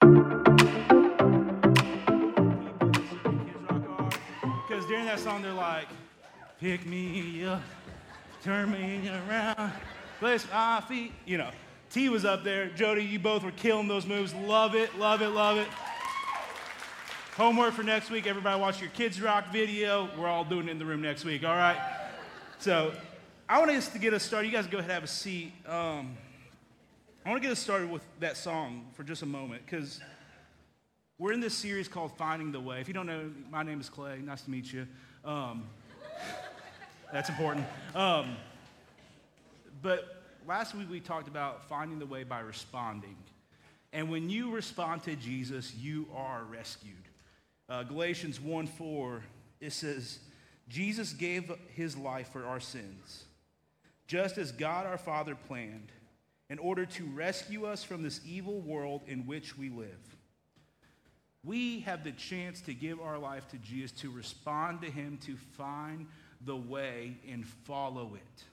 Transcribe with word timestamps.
Because 0.00 0.16
during 4.86 5.04
that 5.04 5.18
song, 5.18 5.42
they're 5.42 5.52
like, 5.52 5.88
pick 6.58 6.86
me 6.86 7.44
up, 7.44 7.60
turn 8.42 8.72
me 8.72 9.08
around, 9.08 9.72
place 10.18 10.46
my 10.50 10.82
feet. 10.88 11.12
You 11.26 11.36
know, 11.38 11.50
T 11.90 12.08
was 12.08 12.24
up 12.24 12.44
there. 12.44 12.70
Jody, 12.70 13.04
you 13.04 13.18
both 13.18 13.44
were 13.44 13.50
killing 13.50 13.88
those 13.88 14.06
moves. 14.06 14.34
Love 14.34 14.74
it, 14.74 14.98
love 14.98 15.20
it, 15.20 15.28
love 15.28 15.58
it. 15.58 15.68
Homework 17.36 17.74
for 17.74 17.82
next 17.82 18.10
week. 18.10 18.26
Everybody 18.26 18.58
watch 18.60 18.80
your 18.80 18.90
Kids 18.90 19.20
Rock 19.20 19.52
video. 19.52 20.08
We're 20.18 20.28
all 20.28 20.44
doing 20.44 20.68
it 20.68 20.70
in 20.70 20.78
the 20.78 20.86
room 20.86 21.02
next 21.02 21.24
week, 21.24 21.44
all 21.44 21.56
right? 21.56 21.78
So 22.58 22.92
I 23.48 23.58
want 23.58 23.70
us 23.70 23.88
to 23.88 23.98
get 23.98 24.14
us 24.14 24.22
started. 24.22 24.48
You 24.48 24.52
guys 24.52 24.66
go 24.66 24.78
ahead 24.78 24.90
and 24.90 24.94
have 24.94 25.04
a 25.04 25.08
seat. 25.08 25.52
Um, 25.66 26.16
I 27.22 27.28
want 27.28 27.42
to 27.42 27.46
get 27.46 27.52
us 27.52 27.58
started 27.58 27.90
with 27.90 28.02
that 28.20 28.38
song 28.38 28.86
for 28.94 29.04
just 29.04 29.20
a 29.20 29.26
moment 29.26 29.66
because 29.66 30.00
we're 31.18 31.32
in 31.32 31.40
this 31.40 31.52
series 31.52 31.86
called 31.86 32.16
Finding 32.16 32.50
the 32.50 32.60
Way. 32.60 32.80
If 32.80 32.88
you 32.88 32.94
don't 32.94 33.06
know, 33.06 33.30
my 33.50 33.62
name 33.62 33.78
is 33.78 33.90
Clay. 33.90 34.20
Nice 34.24 34.40
to 34.42 34.50
meet 34.50 34.72
you. 34.72 34.86
Um, 35.22 35.64
that's 37.12 37.28
important. 37.28 37.66
Um, 37.94 38.36
but 39.82 40.22
last 40.48 40.74
week 40.74 40.90
we 40.90 40.98
talked 40.98 41.28
about 41.28 41.68
finding 41.68 41.98
the 41.98 42.06
way 42.06 42.24
by 42.24 42.40
responding. 42.40 43.16
And 43.92 44.08
when 44.08 44.30
you 44.30 44.50
respond 44.50 45.02
to 45.02 45.14
Jesus, 45.14 45.74
you 45.74 46.06
are 46.14 46.44
rescued. 46.44 46.94
Uh, 47.68 47.82
Galatians 47.82 48.40
1 48.40 48.66
4, 48.66 49.22
it 49.60 49.74
says, 49.74 50.20
Jesus 50.70 51.12
gave 51.12 51.52
his 51.74 51.98
life 51.98 52.30
for 52.32 52.46
our 52.46 52.60
sins, 52.60 53.24
just 54.06 54.38
as 54.38 54.52
God 54.52 54.86
our 54.86 54.96
Father 54.96 55.34
planned, 55.34 55.92
in 56.50 56.58
order 56.58 56.84
to 56.84 57.04
rescue 57.06 57.64
us 57.64 57.84
from 57.84 58.02
this 58.02 58.20
evil 58.26 58.60
world 58.60 59.02
in 59.06 59.20
which 59.26 59.56
we 59.56 59.70
live. 59.70 60.16
We 61.44 61.80
have 61.80 62.04
the 62.04 62.12
chance 62.12 62.60
to 62.62 62.74
give 62.74 63.00
our 63.00 63.18
life 63.18 63.48
to 63.48 63.56
Jesus, 63.56 63.92
to 64.00 64.10
respond 64.10 64.82
to 64.82 64.90
him, 64.90 65.18
to 65.24 65.36
find 65.56 66.06
the 66.44 66.56
way 66.56 67.16
and 67.30 67.46
follow 67.46 68.14
it. 68.14 68.44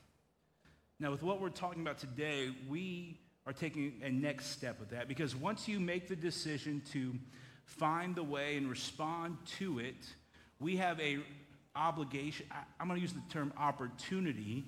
Now, 0.99 1.11
with 1.11 1.23
what 1.23 1.41
we're 1.41 1.49
talking 1.49 1.81
about 1.81 1.97
today, 1.97 2.49
we 2.69 3.19
are 3.45 3.53
taking 3.53 3.93
a 4.03 4.09
next 4.09 4.47
step 4.47 4.79
with 4.79 4.89
that 4.91 5.07
because 5.07 5.35
once 5.35 5.67
you 5.67 5.79
make 5.79 6.07
the 6.07 6.15
decision 6.15 6.81
to 6.91 7.15
find 7.65 8.15
the 8.15 8.23
way 8.23 8.57
and 8.57 8.69
respond 8.69 9.37
to 9.57 9.79
it, 9.79 9.95
we 10.59 10.77
have 10.77 10.99
a 10.99 11.19
obligation, 11.75 12.45
I'm 12.79 12.87
going 12.87 12.97
to 12.97 13.01
use 13.01 13.13
the 13.13 13.21
term 13.29 13.53
opportunity, 13.57 14.65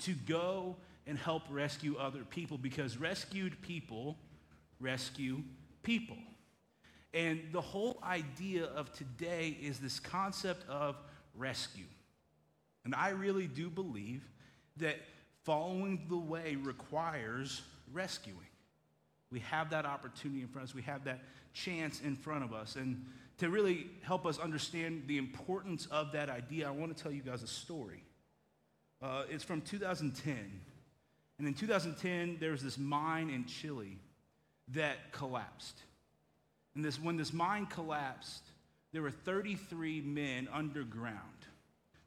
to 0.00 0.12
go 0.12 0.76
and 1.08 1.18
help 1.18 1.42
rescue 1.50 1.96
other 1.96 2.24
people 2.24 2.58
because 2.58 2.96
rescued 2.96 3.60
people 3.62 4.16
rescue 4.80 5.42
people. 5.82 6.16
And 7.14 7.40
the 7.52 7.60
whole 7.60 7.98
idea 8.02 8.64
of 8.64 8.92
today 8.92 9.56
is 9.60 9.78
this 9.78 9.98
concept 9.98 10.68
of 10.68 10.96
rescue. 11.34 11.86
And 12.84 12.94
I 12.94 13.10
really 13.10 13.46
do 13.46 13.70
believe 13.70 14.22
that 14.76 14.96
following 15.44 16.06
the 16.08 16.16
way 16.16 16.56
requires 16.56 17.62
rescuing. 17.92 18.38
We 19.30 19.40
have 19.40 19.70
that 19.70 19.84
opportunity 19.84 20.42
in 20.42 20.48
front 20.48 20.64
of 20.64 20.70
us, 20.70 20.74
we 20.74 20.82
have 20.82 21.04
that 21.04 21.20
chance 21.52 22.00
in 22.00 22.16
front 22.16 22.44
of 22.44 22.52
us. 22.52 22.76
And 22.76 23.04
to 23.38 23.50
really 23.50 23.88
help 24.02 24.26
us 24.26 24.38
understand 24.38 25.04
the 25.06 25.18
importance 25.18 25.86
of 25.86 26.12
that 26.12 26.28
idea, 26.28 26.68
I 26.68 26.70
want 26.70 26.96
to 26.96 27.02
tell 27.02 27.12
you 27.12 27.22
guys 27.22 27.42
a 27.42 27.46
story. 27.46 28.02
Uh, 29.00 29.24
it's 29.30 29.44
from 29.44 29.60
2010. 29.62 30.60
And 31.38 31.46
in 31.46 31.54
2010, 31.54 32.38
there 32.40 32.50
was 32.50 32.62
this 32.62 32.78
mine 32.78 33.30
in 33.30 33.46
Chile 33.46 33.98
that 34.68 35.12
collapsed. 35.12 35.78
And 36.74 36.84
this, 36.84 37.00
when 37.00 37.16
this 37.16 37.32
mine 37.32 37.66
collapsed, 37.66 38.42
there 38.92 39.02
were 39.02 39.10
33 39.10 40.00
men 40.00 40.48
underground. 40.52 41.18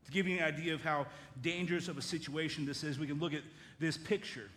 To 0.06 0.12
give 0.12 0.28
you 0.28 0.38
an 0.38 0.44
idea 0.44 0.74
of 0.74 0.82
how 0.82 1.08
dangerous 1.42 1.88
of 1.88 1.98
a 1.98 2.02
situation 2.02 2.66
this 2.66 2.84
is, 2.84 3.00
we 3.00 3.08
can 3.08 3.20
look 3.20 3.34
at 3.34 3.44
this 3.80 3.98
picture. 3.98 4.50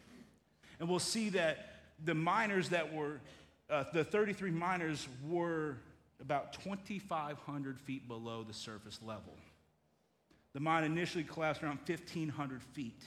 And 0.81 0.89
we'll 0.89 0.99
see 0.99 1.29
that 1.31 1.75
the 2.05 2.15
miners 2.15 2.71
that 2.71 2.93
were, 2.93 3.21
uh, 3.71 3.85
the 3.93 4.05
33 4.05 4.51
miners 4.51 5.07
were 5.29 5.77
about 6.21 6.53
2,500 6.65 7.81
feet 7.81 8.09
below 8.09 8.43
the 8.43 8.53
surface 8.55 8.99
level. 9.03 9.37
The 10.55 10.61
mine 10.61 10.85
initially 10.85 11.25
collapsed 11.25 11.63
around 11.63 11.79
1,500 11.87 12.63
feet. 12.63 13.03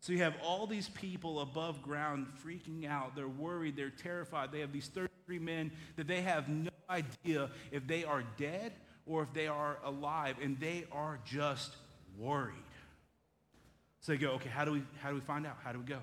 So 0.00 0.12
you 0.12 0.18
have 0.18 0.34
all 0.42 0.66
these 0.66 0.88
people 0.88 1.40
above 1.40 1.82
ground 1.82 2.26
freaking 2.44 2.88
out. 2.88 3.14
They're 3.14 3.28
worried, 3.28 3.76
they're 3.76 3.90
terrified. 3.90 4.50
They 4.50 4.60
have 4.60 4.72
these 4.72 4.88
33 4.88 5.38
men 5.38 5.70
that 5.96 6.06
they 6.06 6.22
have 6.22 6.48
no 6.48 6.70
idea 6.88 7.50
if 7.70 7.86
they 7.86 8.04
are 8.04 8.24
dead 8.38 8.72
or 9.06 9.22
if 9.22 9.32
they 9.34 9.46
are 9.46 9.78
alive, 9.84 10.36
and 10.40 10.58
they 10.60 10.84
are 10.92 11.18
just 11.24 11.74
worried. 12.16 12.54
So 14.00 14.12
they 14.12 14.18
go, 14.18 14.30
okay, 14.32 14.48
how 14.48 14.64
do 14.64 14.72
we, 14.72 14.82
how 15.02 15.10
do 15.10 15.16
we 15.16 15.20
find 15.20 15.46
out? 15.46 15.56
How 15.62 15.72
do 15.72 15.78
we 15.78 15.84
go? 15.84 15.98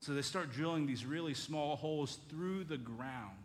So 0.00 0.12
they 0.14 0.22
start 0.22 0.52
drilling 0.52 0.86
these 0.86 1.04
really 1.04 1.34
small 1.34 1.76
holes 1.76 2.18
through 2.30 2.64
the 2.64 2.78
ground. 2.78 3.36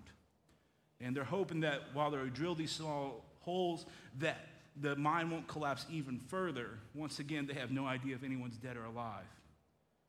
And 1.01 1.15
they're 1.15 1.25
hoping 1.25 1.61
that 1.61 1.81
while 1.93 2.11
they 2.11 2.17
drill 2.29 2.55
these 2.55 2.71
small 2.71 3.25
holes, 3.41 3.85
that 4.19 4.47
the 4.79 4.95
mine 4.95 5.29
won't 5.29 5.47
collapse 5.47 5.85
even 5.91 6.19
further. 6.19 6.79
Once 6.93 7.19
again, 7.19 7.45
they 7.47 7.53
have 7.53 7.71
no 7.71 7.85
idea 7.85 8.15
if 8.15 8.23
anyone's 8.23 8.57
dead 8.57 8.77
or 8.77 8.85
alive. 8.85 9.25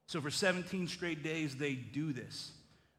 So 0.07 0.21
for 0.21 0.31
17 0.31 0.89
straight 0.89 1.23
days, 1.23 1.57
they 1.57 1.75
do 1.75 2.13
this. 2.13 2.53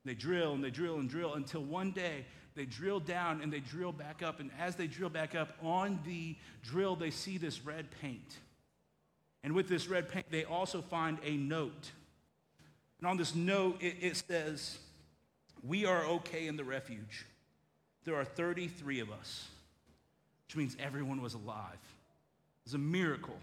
They 0.06 0.14
drill 0.14 0.54
and 0.54 0.64
they 0.64 0.70
drill 0.70 1.00
and 1.00 1.10
drill 1.10 1.34
until 1.34 1.64
one 1.64 1.92
day 1.92 2.26
they 2.56 2.66
drill 2.66 3.00
down 3.00 3.42
and 3.42 3.54
they 3.54 3.60
drill 3.60 3.92
back 3.92 4.24
up. 4.24 4.40
And 4.40 4.50
as 4.60 4.76
they 4.76 4.88
drill 4.88 5.10
back 5.10 5.36
up, 5.36 5.56
on 5.62 6.00
the 6.06 6.36
drill, 6.64 6.96
they 6.96 7.12
see 7.12 7.38
this 7.38 7.64
red 7.64 7.88
paint. 8.02 8.38
And 9.44 9.54
with 9.54 9.70
this 9.70 9.88
red 9.88 10.10
paint, 10.10 10.26
they 10.32 10.44
also 10.44 10.82
find 10.82 11.20
a 11.24 11.38
note. 11.38 11.92
And 13.00 13.08
on 13.08 13.18
this 13.18 13.36
note, 13.36 13.82
it, 13.82 13.98
it 14.02 14.18
says, 14.18 14.80
We 15.64 15.86
are 15.86 16.04
okay 16.06 16.48
in 16.48 16.58
the 16.58 16.64
refuge. 16.64 17.26
There 18.04 18.16
are 18.16 18.26
33 18.26 19.02
of 19.02 19.12
us, 19.12 19.48
which 20.48 20.56
means 20.56 20.76
everyone 20.80 21.22
was 21.22 21.36
alive. 21.36 21.78
It's 22.66 22.74
a 22.74 22.80
miracle. 22.80 23.38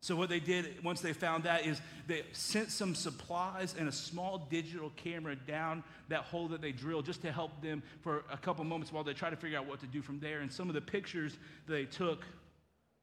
So, 0.00 0.14
what 0.14 0.28
they 0.28 0.38
did 0.38 0.82
once 0.84 1.00
they 1.00 1.12
found 1.12 1.44
that 1.44 1.66
is 1.66 1.80
they 2.06 2.22
sent 2.32 2.70
some 2.70 2.94
supplies 2.94 3.74
and 3.76 3.88
a 3.88 3.92
small 3.92 4.46
digital 4.48 4.90
camera 4.96 5.34
down 5.34 5.82
that 6.08 6.20
hole 6.20 6.46
that 6.48 6.60
they 6.60 6.70
drilled 6.70 7.04
just 7.04 7.22
to 7.22 7.32
help 7.32 7.60
them 7.62 7.82
for 8.00 8.24
a 8.30 8.36
couple 8.36 8.64
moments 8.64 8.92
while 8.92 9.02
they 9.02 9.12
try 9.12 9.28
to 9.28 9.36
figure 9.36 9.58
out 9.58 9.66
what 9.66 9.80
to 9.80 9.86
do 9.86 10.00
from 10.00 10.20
there. 10.20 10.40
And 10.40 10.52
some 10.52 10.68
of 10.68 10.74
the 10.74 10.80
pictures 10.80 11.36
they 11.66 11.84
took 11.84 12.24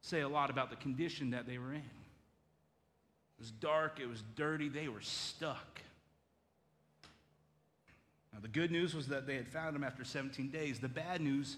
say 0.02 0.22
a 0.22 0.30
lot 0.30 0.50
about 0.50 0.70
the 0.70 0.78
condition 0.78 1.32
that 1.32 1.48
they 1.48 1.58
were 1.58 1.74
in. 1.74 1.80
It 1.80 3.42
was 3.42 3.52
dark, 3.52 4.00
it 4.00 4.08
was 4.08 4.24
dirty, 4.36 4.70
they 4.70 4.88
were 4.88 5.02
stuck. 5.02 5.82
Now, 8.32 8.40
the 8.42 8.48
good 8.48 8.72
news 8.72 8.94
was 8.94 9.08
that 9.08 9.28
they 9.28 9.36
had 9.36 9.48
found 9.48 9.76
him 9.76 9.84
after 9.84 10.04
17 10.04 10.50
days. 10.50 10.80
The 10.80 10.90
bad 10.90 11.22
news 11.22 11.58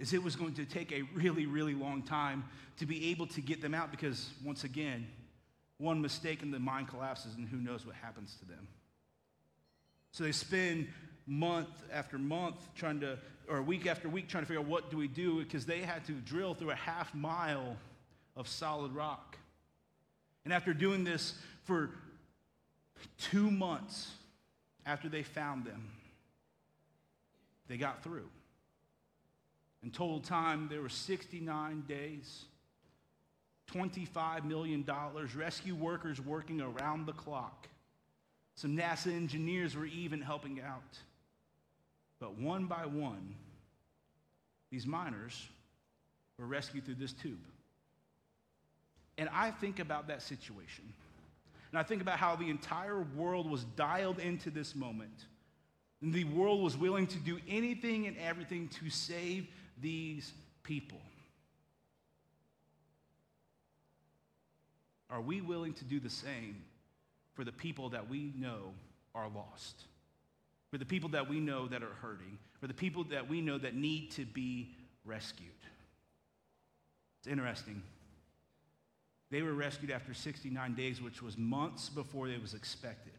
is 0.00 0.14
it 0.14 0.22
was 0.22 0.34
going 0.34 0.54
to 0.54 0.64
take 0.64 0.90
a 0.92 1.02
really, 1.14 1.46
really 1.46 1.74
long 1.74 2.02
time 2.02 2.42
to 2.78 2.86
be 2.86 3.10
able 3.10 3.26
to 3.28 3.42
get 3.42 3.60
them 3.60 3.74
out 3.74 3.90
because, 3.90 4.30
once 4.42 4.64
again, 4.64 5.06
one 5.76 6.00
mistake 6.00 6.42
and 6.42 6.52
the 6.52 6.58
mine 6.58 6.86
collapses, 6.86 7.34
and 7.34 7.46
who 7.46 7.58
knows 7.58 7.86
what 7.86 7.94
happens 7.94 8.34
to 8.40 8.46
them. 8.46 8.66
So 10.12 10.24
they 10.24 10.32
spend 10.32 10.88
month 11.26 11.68
after 11.92 12.18
month 12.18 12.56
trying 12.74 13.00
to, 13.00 13.18
or 13.46 13.62
week 13.62 13.86
after 13.86 14.08
week 14.08 14.28
trying 14.28 14.42
to 14.42 14.48
figure 14.48 14.62
out 14.62 14.66
what 14.66 14.90
do 14.90 14.96
we 14.96 15.06
do 15.06 15.38
because 15.44 15.66
they 15.66 15.80
had 15.80 16.04
to 16.06 16.12
drill 16.12 16.54
through 16.54 16.70
a 16.70 16.76
half 16.76 17.14
mile 17.14 17.76
of 18.36 18.48
solid 18.48 18.92
rock. 18.92 19.36
And 20.44 20.52
after 20.52 20.72
doing 20.72 21.04
this 21.04 21.34
for 21.64 21.90
two 23.18 23.50
months 23.50 24.10
after 24.86 25.10
they 25.10 25.22
found 25.22 25.66
them, 25.66 25.90
they 27.68 27.76
got 27.76 28.02
through. 28.02 28.28
In 29.82 29.90
total 29.90 30.20
time, 30.20 30.68
there 30.70 30.82
were 30.82 30.88
69 30.88 31.84
days, 31.88 32.44
$25 33.72 34.44
million, 34.44 34.84
rescue 35.34 35.74
workers 35.74 36.20
working 36.20 36.60
around 36.60 37.06
the 37.06 37.12
clock. 37.12 37.68
Some 38.56 38.76
NASA 38.76 39.06
engineers 39.06 39.74
were 39.74 39.86
even 39.86 40.20
helping 40.20 40.60
out. 40.60 40.98
But 42.18 42.38
one 42.38 42.66
by 42.66 42.84
one, 42.84 43.34
these 44.70 44.86
miners 44.86 45.48
were 46.38 46.46
rescued 46.46 46.84
through 46.84 46.96
this 46.96 47.14
tube. 47.14 47.38
And 49.16 49.28
I 49.32 49.50
think 49.50 49.80
about 49.80 50.08
that 50.08 50.22
situation. 50.22 50.84
And 51.70 51.78
I 51.78 51.82
think 51.82 52.02
about 52.02 52.18
how 52.18 52.36
the 52.36 52.50
entire 52.50 53.00
world 53.16 53.48
was 53.48 53.64
dialed 53.64 54.18
into 54.18 54.50
this 54.50 54.74
moment. 54.74 55.26
And 56.02 56.12
the 56.12 56.24
world 56.24 56.62
was 56.62 56.76
willing 56.76 57.06
to 57.08 57.18
do 57.18 57.38
anything 57.48 58.06
and 58.06 58.16
everything 58.18 58.68
to 58.80 58.90
save 58.90 59.46
these 59.80 60.32
people. 60.62 61.00
Are 65.10 65.20
we 65.20 65.40
willing 65.40 65.74
to 65.74 65.84
do 65.84 65.98
the 65.98 66.10
same 66.10 66.62
for 67.34 67.44
the 67.44 67.52
people 67.52 67.90
that 67.90 68.08
we 68.08 68.32
know 68.36 68.72
are 69.14 69.28
lost? 69.28 69.84
for 70.70 70.78
the 70.78 70.84
people 70.84 71.08
that 71.10 71.28
we 71.28 71.40
know 71.40 71.66
that 71.66 71.82
are 71.82 71.94
hurting, 72.00 72.38
for 72.60 72.68
the 72.68 72.74
people 72.74 73.04
that 73.04 73.28
we 73.28 73.40
know 73.40 73.58
that 73.58 73.74
need 73.74 74.12
to 74.12 74.24
be 74.24 74.70
rescued. 75.04 75.48
It's 77.18 77.26
interesting. 77.26 77.82
They 79.30 79.42
were 79.42 79.52
rescued 79.52 79.90
after 79.90 80.14
69 80.14 80.74
days, 80.74 81.02
which 81.02 81.22
was 81.22 81.36
months 81.36 81.88
before 81.88 82.28
it 82.28 82.40
was 82.40 82.54
expected. 82.54 83.12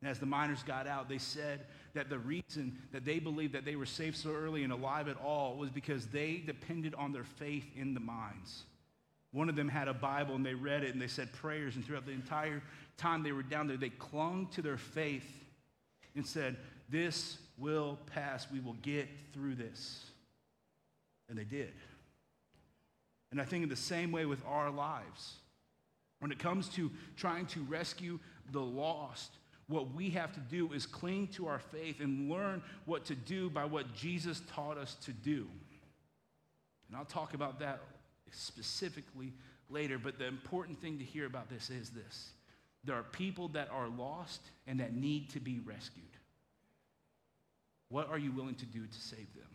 And 0.00 0.10
as 0.10 0.18
the 0.18 0.26
miners 0.26 0.62
got 0.62 0.86
out, 0.86 1.08
they 1.08 1.18
said 1.18 1.60
that 1.94 2.10
the 2.10 2.18
reason 2.18 2.76
that 2.92 3.04
they 3.04 3.18
believed 3.18 3.54
that 3.54 3.64
they 3.64 3.76
were 3.76 3.86
safe 3.86 4.16
so 4.16 4.30
early 4.30 4.62
and 4.62 4.72
alive 4.72 5.08
at 5.08 5.16
all 5.18 5.56
was 5.56 5.70
because 5.70 6.06
they 6.06 6.42
depended 6.44 6.94
on 6.94 7.12
their 7.12 7.24
faith 7.24 7.64
in 7.74 7.94
the 7.94 8.00
mines. 8.00 8.64
One 9.32 9.48
of 9.48 9.56
them 9.56 9.68
had 9.68 9.88
a 9.88 9.94
Bible 9.94 10.34
and 10.34 10.44
they 10.44 10.54
read 10.54 10.84
it 10.84 10.92
and 10.92 11.00
they 11.00 11.08
said 11.08 11.32
prayers, 11.32 11.76
and 11.76 11.84
throughout 11.84 12.06
the 12.06 12.12
entire 12.12 12.62
time 12.96 13.22
they 13.22 13.32
were 13.32 13.42
down 13.42 13.66
there, 13.66 13.76
they 13.76 13.90
clung 13.90 14.48
to 14.52 14.62
their 14.62 14.76
faith 14.76 15.30
and 16.14 16.26
said, 16.26 16.56
This 16.88 17.38
will 17.58 17.98
pass. 18.06 18.46
We 18.52 18.60
will 18.60 18.76
get 18.82 19.08
through 19.32 19.56
this. 19.56 20.06
And 21.28 21.38
they 21.38 21.44
did. 21.44 21.72
And 23.30 23.40
I 23.40 23.44
think 23.44 23.62
in 23.64 23.68
the 23.68 23.76
same 23.76 24.12
way 24.12 24.24
with 24.24 24.42
our 24.46 24.70
lives, 24.70 25.34
when 26.20 26.30
it 26.30 26.38
comes 26.38 26.68
to 26.70 26.90
trying 27.16 27.46
to 27.46 27.60
rescue 27.62 28.18
the 28.52 28.60
lost, 28.60 29.32
what 29.68 29.94
we 29.94 30.10
have 30.10 30.32
to 30.32 30.40
do 30.40 30.72
is 30.72 30.86
cling 30.86 31.28
to 31.28 31.48
our 31.48 31.58
faith 31.58 32.00
and 32.00 32.30
learn 32.30 32.62
what 32.84 33.04
to 33.06 33.14
do 33.14 33.50
by 33.50 33.64
what 33.64 33.92
Jesus 33.94 34.42
taught 34.52 34.78
us 34.78 34.94
to 35.04 35.12
do. 35.12 35.46
And 36.88 36.96
I'll 36.96 37.04
talk 37.04 37.34
about 37.34 37.58
that 37.60 37.80
specifically 38.30 39.32
later, 39.68 39.98
but 39.98 40.18
the 40.18 40.26
important 40.26 40.80
thing 40.80 40.98
to 40.98 41.04
hear 41.04 41.26
about 41.26 41.50
this 41.50 41.70
is 41.70 41.90
this 41.90 42.30
there 42.84 42.94
are 42.94 43.02
people 43.02 43.48
that 43.48 43.68
are 43.72 43.88
lost 43.88 44.40
and 44.68 44.78
that 44.78 44.94
need 44.94 45.30
to 45.30 45.40
be 45.40 45.58
rescued. 45.64 46.04
What 47.88 48.08
are 48.08 48.18
you 48.18 48.30
willing 48.30 48.54
to 48.56 48.66
do 48.66 48.86
to 48.86 49.00
save 49.00 49.32
them? 49.34 49.48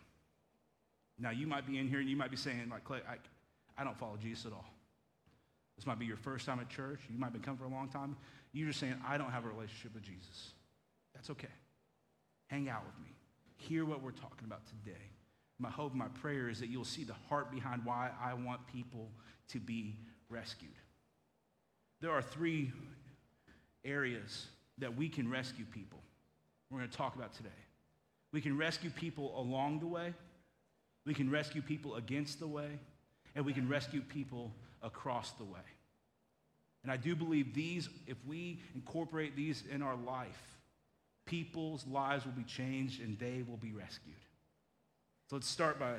Now, 1.18 1.30
you 1.30 1.46
might 1.46 1.66
be 1.66 1.78
in 1.78 1.88
here 1.88 2.00
and 2.00 2.08
you 2.08 2.16
might 2.16 2.30
be 2.30 2.36
saying, 2.36 2.68
like, 2.70 2.84
Clay, 2.84 3.00
I, 3.08 3.16
I 3.80 3.84
don't 3.84 3.98
follow 3.98 4.16
Jesus 4.20 4.46
at 4.46 4.52
all. 4.52 4.71
This 5.76 5.86
might 5.86 5.98
be 5.98 6.06
your 6.06 6.16
first 6.16 6.46
time 6.46 6.60
at 6.60 6.68
church. 6.68 7.00
You 7.08 7.18
might 7.18 7.26
have 7.26 7.32
been 7.32 7.42
coming 7.42 7.58
for 7.58 7.64
a 7.64 7.68
long 7.68 7.88
time. 7.88 8.16
You're 8.52 8.68
just 8.68 8.80
saying, 8.80 8.94
I 9.06 9.18
don't 9.18 9.30
have 9.30 9.44
a 9.44 9.48
relationship 9.48 9.94
with 9.94 10.02
Jesus. 10.02 10.52
That's 11.14 11.30
okay. 11.30 11.48
Hang 12.48 12.68
out 12.68 12.84
with 12.84 13.04
me. 13.04 13.14
Hear 13.56 13.84
what 13.84 14.02
we're 14.02 14.10
talking 14.10 14.44
about 14.44 14.66
today. 14.66 15.00
My 15.58 15.70
hope, 15.70 15.94
my 15.94 16.08
prayer 16.08 16.48
is 16.48 16.60
that 16.60 16.68
you'll 16.68 16.84
see 16.84 17.04
the 17.04 17.14
heart 17.28 17.50
behind 17.50 17.84
why 17.84 18.10
I 18.22 18.34
want 18.34 18.66
people 18.66 19.10
to 19.48 19.60
be 19.60 19.96
rescued. 20.28 20.72
There 22.00 22.10
are 22.10 22.22
three 22.22 22.72
areas 23.84 24.46
that 24.78 24.96
we 24.96 25.08
can 25.08 25.30
rescue 25.30 25.64
people. 25.64 26.00
We're 26.70 26.78
going 26.78 26.90
to 26.90 26.96
talk 26.96 27.14
about 27.14 27.34
today. 27.34 27.48
We 28.32 28.40
can 28.40 28.56
rescue 28.56 28.90
people 28.90 29.38
along 29.38 29.80
the 29.80 29.86
way, 29.86 30.14
we 31.04 31.14
can 31.14 31.30
rescue 31.30 31.62
people 31.62 31.96
against 31.96 32.40
the 32.40 32.46
way, 32.46 32.78
and 33.34 33.44
we 33.44 33.52
can 33.52 33.68
rescue 33.68 34.00
people 34.00 34.52
across 34.82 35.32
the 35.32 35.44
way. 35.44 35.60
And 36.82 36.90
I 36.90 36.96
do 36.96 37.14
believe 37.14 37.54
these, 37.54 37.88
if 38.06 38.16
we 38.26 38.60
incorporate 38.74 39.36
these 39.36 39.62
in 39.70 39.82
our 39.82 39.96
life, 39.96 40.58
people's 41.26 41.86
lives 41.86 42.24
will 42.24 42.32
be 42.32 42.44
changed 42.44 43.00
and 43.00 43.18
they 43.18 43.44
will 43.48 43.56
be 43.56 43.72
rescued. 43.72 44.16
So 45.30 45.36
let's 45.36 45.48
start 45.48 45.78
by 45.78 45.94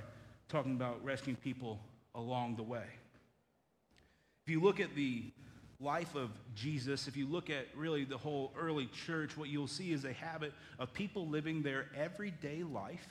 talking 0.50 0.74
about 0.74 1.04
rescuing 1.04 1.38
people 1.38 1.80
along 2.14 2.58
the 2.58 2.64
way. 2.64 2.86
If 4.46 4.52
you 4.52 4.62
look 4.62 4.82
at 4.82 4.94
the 4.94 5.32
life 5.80 6.16
of 6.16 6.30
Jesus, 6.54 7.08
if 7.08 7.16
you 7.16 7.28
look 7.28 7.50
at 7.50 7.68
really 7.76 8.04
the 8.04 8.18
whole 8.18 8.54
early 8.58 8.88
church, 8.88 9.38
what 9.38 9.50
you'll 9.50 9.68
see 9.68 9.92
is 9.94 10.04
a 10.06 10.14
habit 10.14 10.54
of 10.80 10.94
people 10.94 11.28
living 11.28 11.64
their 11.64 11.88
everyday 11.96 12.64
life, 12.64 13.08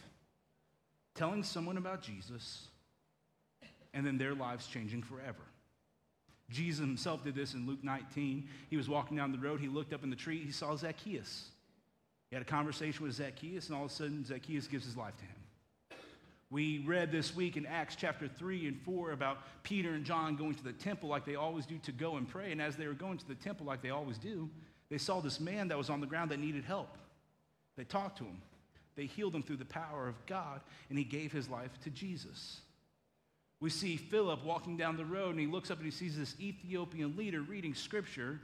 telling 1.15 1.43
someone 1.43 1.79
about 1.79 2.03
Jesus, 2.03 2.69
and 3.95 4.07
then 4.07 4.19
their 4.19 4.35
lives 4.35 4.67
changing 4.67 5.03
forever. 5.03 5.43
Jesus 6.51 6.81
himself 6.81 7.25
did 7.25 7.35
this 7.35 7.55
in 7.55 7.67
Luke 7.67 7.83
19. 7.83 8.49
He 8.69 8.77
was 8.77 8.89
walking 8.89 9.17
down 9.17 9.33
the 9.33 9.39
road, 9.39 9.61
he 9.61 9.69
looked 9.69 9.93
up 9.93 10.05
in 10.05 10.11
the 10.11 10.17
tree, 10.17 10.43
he 10.45 10.53
saw 10.53 10.77
Zacchaeus. 10.77 11.49
He 12.31 12.37
had 12.37 12.43
a 12.43 12.47
conversation 12.49 13.05
with 13.05 13.15
Zacchaeus, 13.15 13.69
and 13.69 13.77
all 13.77 13.85
of 13.85 13.91
a 13.91 13.95
sudden, 13.95 14.25
Zacchaeus 14.25 14.67
gives 14.67 14.85
his 14.85 14.97
life 14.97 15.17
to 15.19 15.25
him. 15.25 15.37
We 16.51 16.85
read 16.87 17.11
this 17.11 17.35
week 17.35 17.57
in 17.57 17.67
Acts 17.67 17.95
chapter 17.95 18.27
3 18.27 18.69
and 18.69 18.81
4 18.83 19.13
about 19.13 19.39
Peter 19.63 19.93
and 19.93 20.05
John 20.05 20.37
going 20.37 20.55
to 20.55 20.65
the 20.65 20.73
temple 20.73 21.11
like 21.11 21.27
they 21.27 21.35
always 21.35 21.67
do 21.67 21.77
to 21.85 21.93
go 21.93 22.17
and 22.17 22.27
pray. 22.27 22.51
And 22.51 22.63
as 22.63 22.75
they 22.75 22.87
were 22.87 22.95
going 22.95 23.19
to 23.19 23.29
the 23.29 23.35
temple 23.35 23.67
like 23.67 23.83
they 23.83 23.91
always 23.91 24.17
do, 24.17 24.49
they 24.89 24.97
saw 24.97 25.21
this 25.21 25.41
man 25.41 25.69
that 25.69 25.77
was 25.77 25.91
on 25.91 26.01
the 26.01 26.07
ground 26.07 26.31
that 26.31 26.39
needed 26.39 26.65
help. 26.65 26.97
They 27.77 27.85
talked 27.85 28.17
to 28.19 28.25
him, 28.25 28.41
they 28.97 29.05
healed 29.05 29.35
him 29.35 29.43
through 29.43 29.59
the 29.59 29.67
power 29.67 30.09
of 30.09 30.15
God, 30.25 30.63
and 30.89 30.99
he 30.99 31.05
gave 31.05 31.33
his 31.33 31.51
life 31.51 31.71
to 31.85 31.91
Jesus. 31.91 32.62
We 33.63 33.71
see 33.71 33.97
Philip 33.97 34.45
walking 34.45 34.77
down 34.77 34.97
the 34.97 35.05
road 35.05 35.31
and 35.31 35.39
he 35.39 35.47
looks 35.47 35.71
up 35.71 35.77
and 35.77 35.85
he 35.85 35.93
sees 35.93 36.19
this 36.19 36.35
Ethiopian 36.41 37.17
leader 37.17 37.43
reading 37.43 37.75
scripture. 37.75 38.41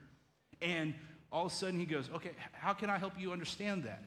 And 0.62 0.94
all 1.32 1.47
of 1.47 1.53
a 1.53 1.55
sudden 1.56 1.81
he 1.81 1.87
goes, 1.87 2.09
Okay, 2.15 2.31
how 2.53 2.73
can 2.73 2.88
I 2.88 2.99
help 2.99 3.15
you 3.19 3.32
understand 3.32 3.82
that? 3.82 4.05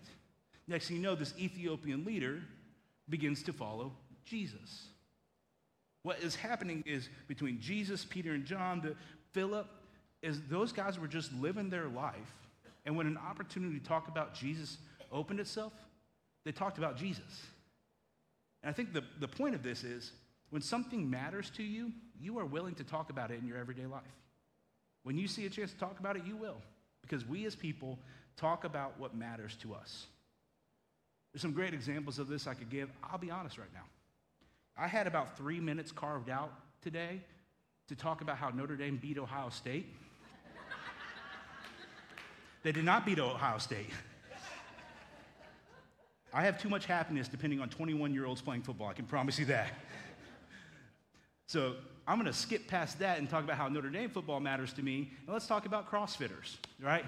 Next 0.69 0.87
thing 0.87 0.95
you 0.95 1.03
know, 1.03 1.15
this 1.15 1.33
Ethiopian 1.37 2.05
leader 2.05 2.41
begins 3.09 3.43
to 3.43 3.51
follow 3.51 3.91
Jesus. 4.23 4.85
What 6.03 6.19
is 6.21 6.33
happening 6.33 6.81
is 6.87 7.09
between 7.27 7.59
Jesus, 7.59 8.05
Peter, 8.05 8.31
and 8.31 8.45
John, 8.45 8.79
the 8.79 8.95
Philip, 9.33 9.67
is 10.21 10.39
those 10.49 10.71
guys 10.71 10.97
were 10.97 11.09
just 11.09 11.33
living 11.33 11.69
their 11.69 11.89
life. 11.89 12.15
And 12.85 12.95
when 12.95 13.05
an 13.05 13.17
opportunity 13.17 13.77
to 13.77 13.85
talk 13.85 14.07
about 14.07 14.33
Jesus 14.33 14.77
opened 15.11 15.41
itself, 15.41 15.73
they 16.45 16.53
talked 16.53 16.77
about 16.77 16.95
Jesus. 16.95 17.47
And 18.63 18.69
I 18.69 18.73
think 18.73 18.93
the, 18.93 19.03
the 19.19 19.27
point 19.27 19.55
of 19.55 19.61
this 19.61 19.83
is 19.83 20.13
when 20.51 20.61
something 20.61 21.09
matters 21.09 21.49
to 21.51 21.63
you, 21.63 21.91
you 22.19 22.37
are 22.37 22.45
willing 22.45 22.75
to 22.75 22.83
talk 22.83 23.09
about 23.09 23.31
it 23.31 23.39
in 23.41 23.47
your 23.47 23.57
everyday 23.57 23.85
life. 23.85 24.03
When 25.03 25.17
you 25.17 25.27
see 25.27 25.45
a 25.45 25.49
chance 25.49 25.71
to 25.71 25.77
talk 25.77 25.99
about 25.99 26.15
it, 26.17 26.23
you 26.25 26.35
will. 26.35 26.57
Because 27.01 27.25
we 27.25 27.45
as 27.45 27.55
people 27.55 27.97
talk 28.37 28.63
about 28.63 28.99
what 28.99 29.15
matters 29.15 29.55
to 29.61 29.73
us. 29.73 30.05
There's 31.33 31.41
some 31.41 31.53
great 31.53 31.73
examples 31.73 32.19
of 32.19 32.27
this 32.27 32.45
I 32.45 32.53
could 32.53 32.69
give. 32.69 32.89
I'll 33.03 33.17
be 33.17 33.31
honest 33.31 33.57
right 33.57 33.73
now. 33.73 33.85
I 34.77 34.87
had 34.87 35.07
about 35.07 35.37
three 35.37 35.59
minutes 35.59 35.91
carved 35.91 36.29
out 36.29 36.53
today 36.81 37.21
to 37.87 37.95
talk 37.95 38.21
about 38.21 38.37
how 38.37 38.49
Notre 38.49 38.75
Dame 38.75 38.97
beat 38.97 39.17
Ohio 39.17 39.49
State. 39.49 39.85
they 42.63 42.71
did 42.71 42.85
not 42.85 43.05
beat 43.05 43.19
Ohio 43.19 43.57
State. 43.57 43.89
I 46.33 46.43
have 46.43 46.61
too 46.61 46.69
much 46.69 46.85
happiness 46.85 47.27
depending 47.27 47.59
on 47.59 47.69
21 47.69 48.13
year 48.13 48.25
olds 48.25 48.41
playing 48.41 48.63
football, 48.63 48.87
I 48.87 48.93
can 48.93 49.05
promise 49.05 49.39
you 49.39 49.45
that. 49.45 49.69
So 51.51 51.73
I'm 52.07 52.17
going 52.17 52.31
to 52.31 52.37
skip 52.37 52.65
past 52.69 52.99
that 52.99 53.19
and 53.19 53.29
talk 53.29 53.43
about 53.43 53.57
how 53.57 53.67
Notre 53.67 53.89
Dame 53.89 54.09
football 54.09 54.39
matters 54.39 54.71
to 54.71 54.81
me. 54.81 55.11
And 55.25 55.33
let's 55.33 55.47
talk 55.47 55.65
about 55.65 55.91
CrossFitters, 55.91 56.55
right? 56.79 57.03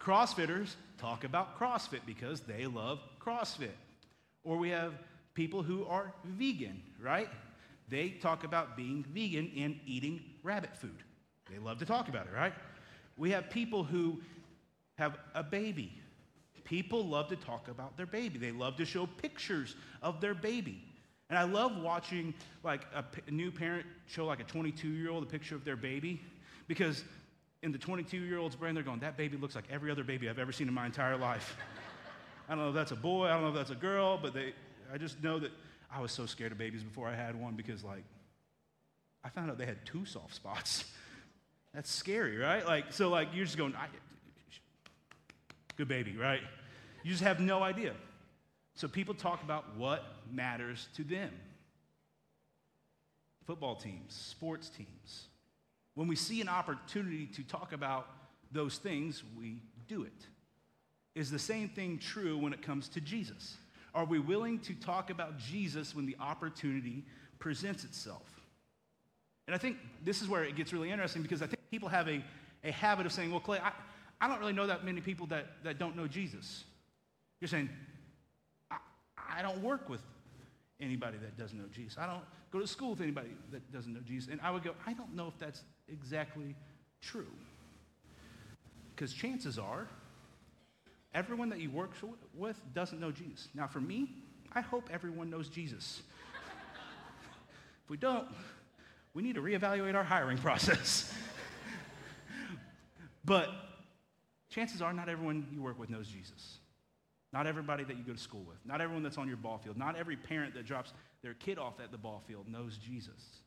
CrossFitters 0.00 0.76
talk 0.98 1.24
about 1.24 1.58
CrossFit 1.58 2.02
because 2.06 2.42
they 2.42 2.66
love 2.66 3.00
CrossFit. 3.20 3.74
Or 4.44 4.56
we 4.56 4.68
have 4.68 4.92
people 5.34 5.64
who 5.64 5.84
are 5.86 6.12
vegan, 6.22 6.80
right? 7.02 7.28
They 7.88 8.10
talk 8.10 8.44
about 8.44 8.76
being 8.76 9.04
vegan 9.12 9.50
and 9.56 9.80
eating 9.84 10.20
rabbit 10.44 10.76
food. 10.76 11.02
They 11.50 11.58
love 11.58 11.78
to 11.78 11.86
talk 11.86 12.08
about 12.08 12.26
it, 12.26 12.36
right? 12.36 12.54
We 13.16 13.32
have 13.32 13.50
people 13.50 13.82
who 13.82 14.20
have 14.96 15.18
a 15.34 15.42
baby. 15.42 16.00
People 16.62 17.04
love 17.04 17.26
to 17.30 17.36
talk 17.36 17.66
about 17.66 17.96
their 17.96 18.06
baby. 18.06 18.38
They 18.38 18.52
love 18.52 18.76
to 18.76 18.84
show 18.84 19.06
pictures 19.06 19.74
of 20.02 20.20
their 20.20 20.34
baby. 20.34 20.84
And 21.28 21.38
I 21.38 21.42
love 21.42 21.76
watching 21.76 22.34
like 22.62 22.82
a, 22.94 23.30
new 23.30 23.50
parent 23.50 23.86
show 24.06 24.26
like 24.26 24.40
a 24.40 24.44
22 24.44 24.88
year 24.88 25.10
old 25.10 25.24
a 25.24 25.26
picture 25.26 25.56
of 25.56 25.64
their 25.64 25.76
baby 25.76 26.20
because 26.68 27.02
in 27.62 27.72
the 27.72 27.78
22 27.78 28.18
year 28.18 28.38
old's 28.38 28.54
brain, 28.54 28.74
they're 28.74 28.84
going, 28.84 29.00
that 29.00 29.16
baby 29.16 29.36
looks 29.36 29.54
like 29.54 29.64
every 29.70 29.90
other 29.90 30.04
baby 30.04 30.28
I've 30.28 30.38
ever 30.38 30.52
seen 30.52 30.68
in 30.68 30.74
my 30.74 30.86
entire 30.86 31.16
life. 31.16 31.56
I 32.48 32.54
don't 32.54 32.62
know 32.62 32.68
if 32.68 32.74
that's 32.74 32.92
a 32.92 32.96
boy, 32.96 33.26
I 33.26 33.30
don't 33.30 33.42
know 33.42 33.48
if 33.48 33.54
that's 33.54 33.70
a 33.70 33.74
girl, 33.74 34.18
but 34.20 34.32
they, 34.32 34.52
I 34.92 34.98
just 34.98 35.20
know 35.22 35.38
that 35.40 35.50
I 35.90 36.00
was 36.00 36.12
so 36.12 36.26
scared 36.26 36.52
of 36.52 36.58
babies 36.58 36.82
before 36.82 37.08
I 37.08 37.14
had 37.14 37.34
one 37.34 37.54
because, 37.54 37.82
like, 37.82 38.04
I 39.24 39.28
found 39.28 39.50
out 39.50 39.58
they 39.58 39.66
had 39.66 39.84
two 39.84 40.04
soft 40.04 40.34
spots. 40.34 40.84
That's 41.74 41.90
scary, 41.90 42.36
right? 42.36 42.64
Like, 42.64 42.92
so, 42.92 43.08
like, 43.08 43.28
you're 43.34 43.44
just 43.44 43.58
going, 43.58 43.74
good 45.76 45.88
baby, 45.88 46.16
right? 46.16 46.40
You 47.02 47.10
just 47.10 47.22
have 47.22 47.40
no 47.40 47.62
idea. 47.62 47.94
So 48.76 48.86
people 48.86 49.14
talk 49.14 49.42
about 49.42 49.76
what 49.76 50.04
matters 50.30 50.88
to 50.96 51.02
them 51.02 51.32
football 53.46 53.76
teams, 53.76 54.12
sports 54.12 54.68
teams. 54.68 55.26
When 55.94 56.08
we 56.08 56.16
see 56.16 56.40
an 56.40 56.48
opportunity 56.48 57.26
to 57.26 57.44
talk 57.44 57.72
about 57.72 58.08
those 58.50 58.78
things, 58.78 59.22
we 59.38 59.62
do 59.86 60.02
it. 60.02 60.26
Is 61.14 61.30
the 61.30 61.38
same 61.38 61.68
thing 61.68 61.98
true 61.98 62.36
when 62.36 62.52
it 62.52 62.60
comes 62.60 62.88
to 62.90 63.00
Jesus? 63.00 63.56
Are 63.94 64.04
we 64.04 64.18
willing 64.18 64.58
to 64.60 64.74
talk 64.74 65.10
about 65.10 65.38
Jesus 65.38 65.94
when 65.94 66.06
the 66.06 66.16
opportunity 66.20 67.04
presents 67.38 67.84
itself? 67.84 68.28
And 69.46 69.54
I 69.54 69.58
think 69.58 69.76
this 70.04 70.20
is 70.20 70.28
where 70.28 70.42
it 70.42 70.56
gets 70.56 70.72
really 70.72 70.90
interesting 70.90 71.22
because 71.22 71.40
I 71.40 71.46
think 71.46 71.60
people 71.70 71.88
have 71.88 72.08
a, 72.08 72.22
a 72.64 72.72
habit 72.72 73.06
of 73.06 73.12
saying, 73.12 73.30
well, 73.30 73.40
Clay, 73.40 73.60
I, 73.60 73.70
I 74.20 74.26
don't 74.26 74.40
really 74.40 74.52
know 74.52 74.66
that 74.66 74.84
many 74.84 75.00
people 75.00 75.28
that, 75.28 75.46
that 75.62 75.78
don't 75.78 75.96
know 75.96 76.08
Jesus. 76.08 76.64
You're 77.40 77.48
saying, 77.48 77.70
I 79.36 79.42
don't 79.42 79.62
work 79.62 79.88
with 79.88 80.00
anybody 80.80 81.18
that 81.18 81.36
doesn't 81.36 81.58
know 81.58 81.68
Jesus. 81.72 81.98
I 81.98 82.06
don't 82.06 82.22
go 82.50 82.58
to 82.58 82.66
school 82.66 82.90
with 82.90 83.02
anybody 83.02 83.28
that 83.52 83.70
doesn't 83.70 83.92
know 83.92 84.00
Jesus. 84.00 84.30
And 84.30 84.40
I 84.40 84.50
would 84.50 84.64
go, 84.64 84.72
I 84.86 84.94
don't 84.94 85.14
know 85.14 85.28
if 85.28 85.38
that's 85.38 85.62
exactly 85.88 86.54
true. 87.02 87.26
Because 88.94 89.12
chances 89.12 89.58
are, 89.58 89.86
everyone 91.14 91.50
that 91.50 91.60
you 91.60 91.70
work 91.70 91.92
with 92.34 92.58
doesn't 92.74 92.98
know 92.98 93.12
Jesus. 93.12 93.48
Now, 93.54 93.66
for 93.66 93.80
me, 93.80 94.08
I 94.52 94.62
hope 94.62 94.88
everyone 94.90 95.28
knows 95.28 95.50
Jesus. 95.50 96.00
if 97.84 97.90
we 97.90 97.98
don't, 97.98 98.26
we 99.12 99.22
need 99.22 99.34
to 99.34 99.42
reevaluate 99.42 99.94
our 99.94 100.04
hiring 100.04 100.38
process. 100.48 101.12
but 103.22 103.50
chances 104.48 104.80
are, 104.80 104.94
not 104.94 105.10
everyone 105.10 105.46
you 105.52 105.60
work 105.60 105.78
with 105.78 105.90
knows 105.90 106.08
Jesus. 106.08 106.58
Not 107.36 107.46
everybody 107.46 107.84
that 107.84 107.98
you 107.98 108.02
go 108.02 108.14
to 108.14 108.18
school 108.18 108.44
with, 108.48 108.56
not 108.64 108.80
everyone 108.80 109.02
that's 109.02 109.18
on 109.18 109.28
your 109.28 109.36
ball 109.36 109.58
field, 109.58 109.76
not 109.76 109.94
every 109.94 110.16
parent 110.16 110.54
that 110.54 110.64
drops 110.64 110.94
their 111.22 111.34
kid 111.34 111.58
off 111.58 111.74
at 111.84 111.92
the 111.92 111.98
ball 111.98 112.22
field 112.26 112.48
knows 112.48 112.78
Jesus. 112.78 113.42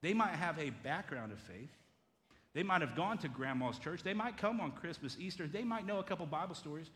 They 0.00 0.14
might 0.14 0.32
have 0.32 0.58
a 0.58 0.70
background 0.70 1.30
of 1.30 1.38
faith. 1.38 1.68
They 2.54 2.62
might 2.62 2.80
have 2.80 2.96
gone 2.96 3.18
to 3.18 3.28
grandma's 3.28 3.78
church. 3.78 4.02
They 4.02 4.14
might 4.14 4.38
come 4.38 4.62
on 4.62 4.72
Christmas, 4.72 5.18
Easter. 5.20 5.46
They 5.46 5.62
might 5.62 5.86
know 5.86 5.98
a 5.98 6.02
couple 6.02 6.24
Bible 6.24 6.54
stories, 6.54 6.88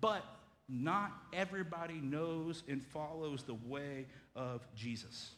but 0.00 0.24
not 0.70 1.12
everybody 1.34 2.00
knows 2.00 2.62
and 2.66 2.82
follows 2.86 3.42
the 3.42 3.58
way 3.66 4.06
of 4.34 4.66
Jesus. 4.74 5.32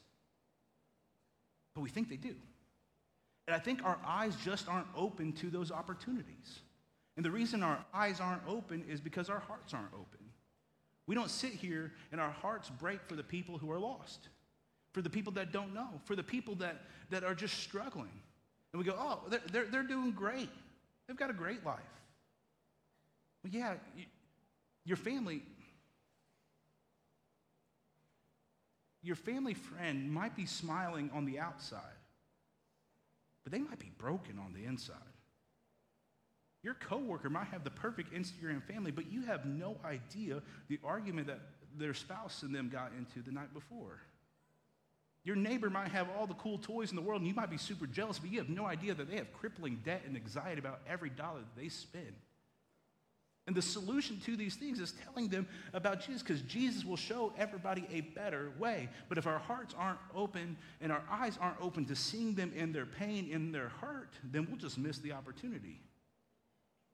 But 1.75 1.81
we 1.81 1.89
think 1.89 2.09
they 2.09 2.15
do. 2.15 2.37
And 3.49 3.57
I 3.57 3.59
think 3.59 3.85
our 3.85 3.99
eyes 4.07 4.37
just 4.45 4.69
aren't 4.69 4.87
open 4.95 5.33
to 5.33 5.51
those 5.51 5.73
opportunities. 5.73 6.61
And 7.17 7.25
the 7.25 7.31
reason 7.31 7.63
our 7.63 7.85
eyes 7.93 8.21
aren't 8.21 8.43
open 8.47 8.85
is 8.89 9.01
because 9.01 9.29
our 9.29 9.41
hearts 9.41 9.75
aren't 9.75 9.93
open. 9.93 10.21
We 11.07 11.15
don't 11.15 11.31
sit 11.31 11.53
here 11.53 11.93
and 12.13 12.21
our 12.21 12.31
hearts 12.31 12.71
break 12.71 13.01
for 13.09 13.17
the 13.17 13.23
people 13.23 13.59
who 13.59 13.71
are 13.73 13.79
lost, 13.79 14.29
for 14.93 15.03
the 15.03 15.11
people 15.11 15.33
that 15.33 15.53
don't 15.53 15.75
know, 15.75 15.89
for 16.05 16.15
the 16.15 16.23
people 16.23 16.55
that, 16.57 16.83
that 17.11 17.25
are 17.25 17.35
just 17.35 17.59
struggling. 17.59 18.13
And 18.73 18.79
we 18.79 18.89
go, 18.89 18.95
oh, 18.97 19.21
they're, 19.29 19.43
they're, 19.51 19.65
they're 19.65 19.83
doing 19.83 20.13
great. 20.13 20.49
They've 21.07 21.17
got 21.17 21.31
a 21.31 21.35
great 21.35 21.67
life. 21.67 21.81
Well, 23.43 23.53
yeah, 23.53 23.75
your 24.85 24.97
family, 24.97 25.43
your 29.03 29.17
family 29.17 29.55
friend 29.55 30.13
might 30.13 30.37
be 30.37 30.47
smiling 30.47 31.11
on 31.13 31.25
the 31.25 31.41
outside, 31.41 31.81
but 33.43 33.53
they 33.53 33.59
might 33.59 33.81
be 33.81 33.91
broken 33.99 34.39
on 34.39 34.53
the 34.53 34.65
inside. 34.65 34.97
Your 36.63 36.75
coworker 36.75 37.31
might 37.31 37.47
have 37.49 37.65
the 37.65 37.71
perfect 37.71 38.13
Instagram 38.13 38.63
family, 38.63 38.91
but 38.91 39.11
you 39.11 39.23
have 39.23 39.47
no 39.47 39.77
idea 39.85 40.43
the 40.69 40.79
argument 40.85 41.27
that 41.29 41.41
their 41.79 41.95
spouse 41.95 42.43
and 42.43 42.55
them 42.55 42.69
got 42.69 42.93
into 42.99 43.23
the 43.23 43.33
night 43.33 43.53
before. 43.55 44.01
Your 45.25 45.37
neighbor 45.37 45.71
might 45.71 45.89
have 45.89 46.09
all 46.19 46.27
the 46.27 46.35
cool 46.35 46.59
toys 46.59 46.91
in 46.91 46.97
the 46.97 47.03
world, 47.03 47.21
and 47.21 47.29
you 47.29 47.35
might 47.35 47.51
be 47.51 47.59
super 47.59 47.87
jealous, 47.87 48.19
but 48.19 48.31
you 48.31 48.39
have 48.39 48.49
no 48.49 48.67
idea 48.67 48.95
that 48.95 49.11
they 49.11 49.17
have 49.17 49.33
crippling 49.33 49.81
debt 49.85 50.03
and 50.07 50.17
anxiety 50.17 50.59
about 50.59 50.81
every 50.89 51.11
dollar 51.11 51.41
that 51.41 51.61
they 51.61 51.69
spend. 51.69 52.15
And 53.47 53.57
the 53.57 53.63
solution 53.63 54.21
to 54.27 54.37
these 54.37 54.55
things 54.55 54.79
is 54.81 54.95
telling 55.05 55.29
them 55.29 55.47
about 55.73 56.07
Jesus 56.07 56.23
because 56.23 56.43
Jesus 56.43 56.85
will 56.85 56.97
show 56.97 57.33
everybody 57.37 57.87
a 57.91 58.03
better 58.03 58.53
way. 58.59 58.89
But 59.09 59.19
if 59.19 59.27
our 59.27 59.39
hearts 59.39 59.75
aren't 59.77 59.99
open 60.15 60.57
and 60.81 60.93
our 60.93 61.03
eyes 61.11 61.39
aren't 61.41 61.61
open 61.61 61.85
to 61.87 61.97
seeing 61.97 62.35
them 62.35 62.53
in 62.55 62.73
their 62.73 62.87
pain, 62.87 63.29
in 63.31 63.51
their 63.51 63.71
hurt, 63.81 64.13
then 64.31 64.47
we'll 64.49 64.59
just 64.59 64.79
miss 64.79 64.99
the 64.99 65.13
opportunity. 65.13 65.81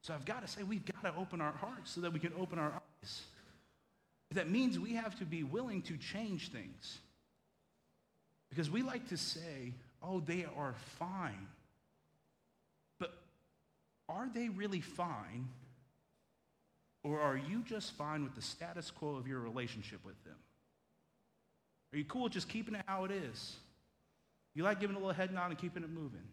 So 0.07 0.13
I've 0.13 0.23
got 0.23 0.41
to 0.41 0.47
say, 0.47 0.63
we've 0.63 0.85
got 0.85 1.03
to 1.03 1.19
open 1.19 1.41
our 1.41 1.51
hearts 1.51 1.91
so 1.91 1.99
that 1.99 2.13
we 2.13 2.19
can 2.21 2.31
open 2.39 2.57
our 2.57 2.71
eyes. 2.71 3.21
That 4.31 4.49
means 4.49 4.79
we 4.79 4.93
have 4.93 5.19
to 5.19 5.25
be 5.25 5.43
willing 5.43 5.81
to 5.81 5.97
change 5.97 6.49
things. 6.49 6.99
Because 8.49 8.71
we 8.71 8.83
like 8.83 9.09
to 9.09 9.17
say, 9.17 9.73
oh, 10.01 10.21
they 10.21 10.45
are 10.55 10.75
fine. 10.97 11.49
But 13.01 13.17
are 14.07 14.29
they 14.33 14.47
really 14.47 14.79
fine? 14.79 15.49
Or 17.03 17.19
are 17.19 17.35
you 17.35 17.61
just 17.67 17.91
fine 17.91 18.23
with 18.23 18.33
the 18.33 18.41
status 18.41 18.89
quo 18.89 19.17
of 19.17 19.27
your 19.27 19.41
relationship 19.41 19.99
with 20.05 20.23
them? 20.23 20.37
Are 21.93 21.97
you 21.97 22.05
cool 22.05 22.23
with 22.23 22.33
just 22.33 22.47
keeping 22.47 22.75
it 22.75 22.81
how 22.87 23.03
it 23.03 23.11
is? 23.11 23.57
You 24.55 24.63
like 24.63 24.79
giving 24.79 24.95
a 24.95 24.99
little 24.99 25.13
head 25.13 25.33
nod 25.33 25.47
and 25.47 25.57
keeping 25.57 25.83
it 25.83 25.89
moving? 25.89 26.23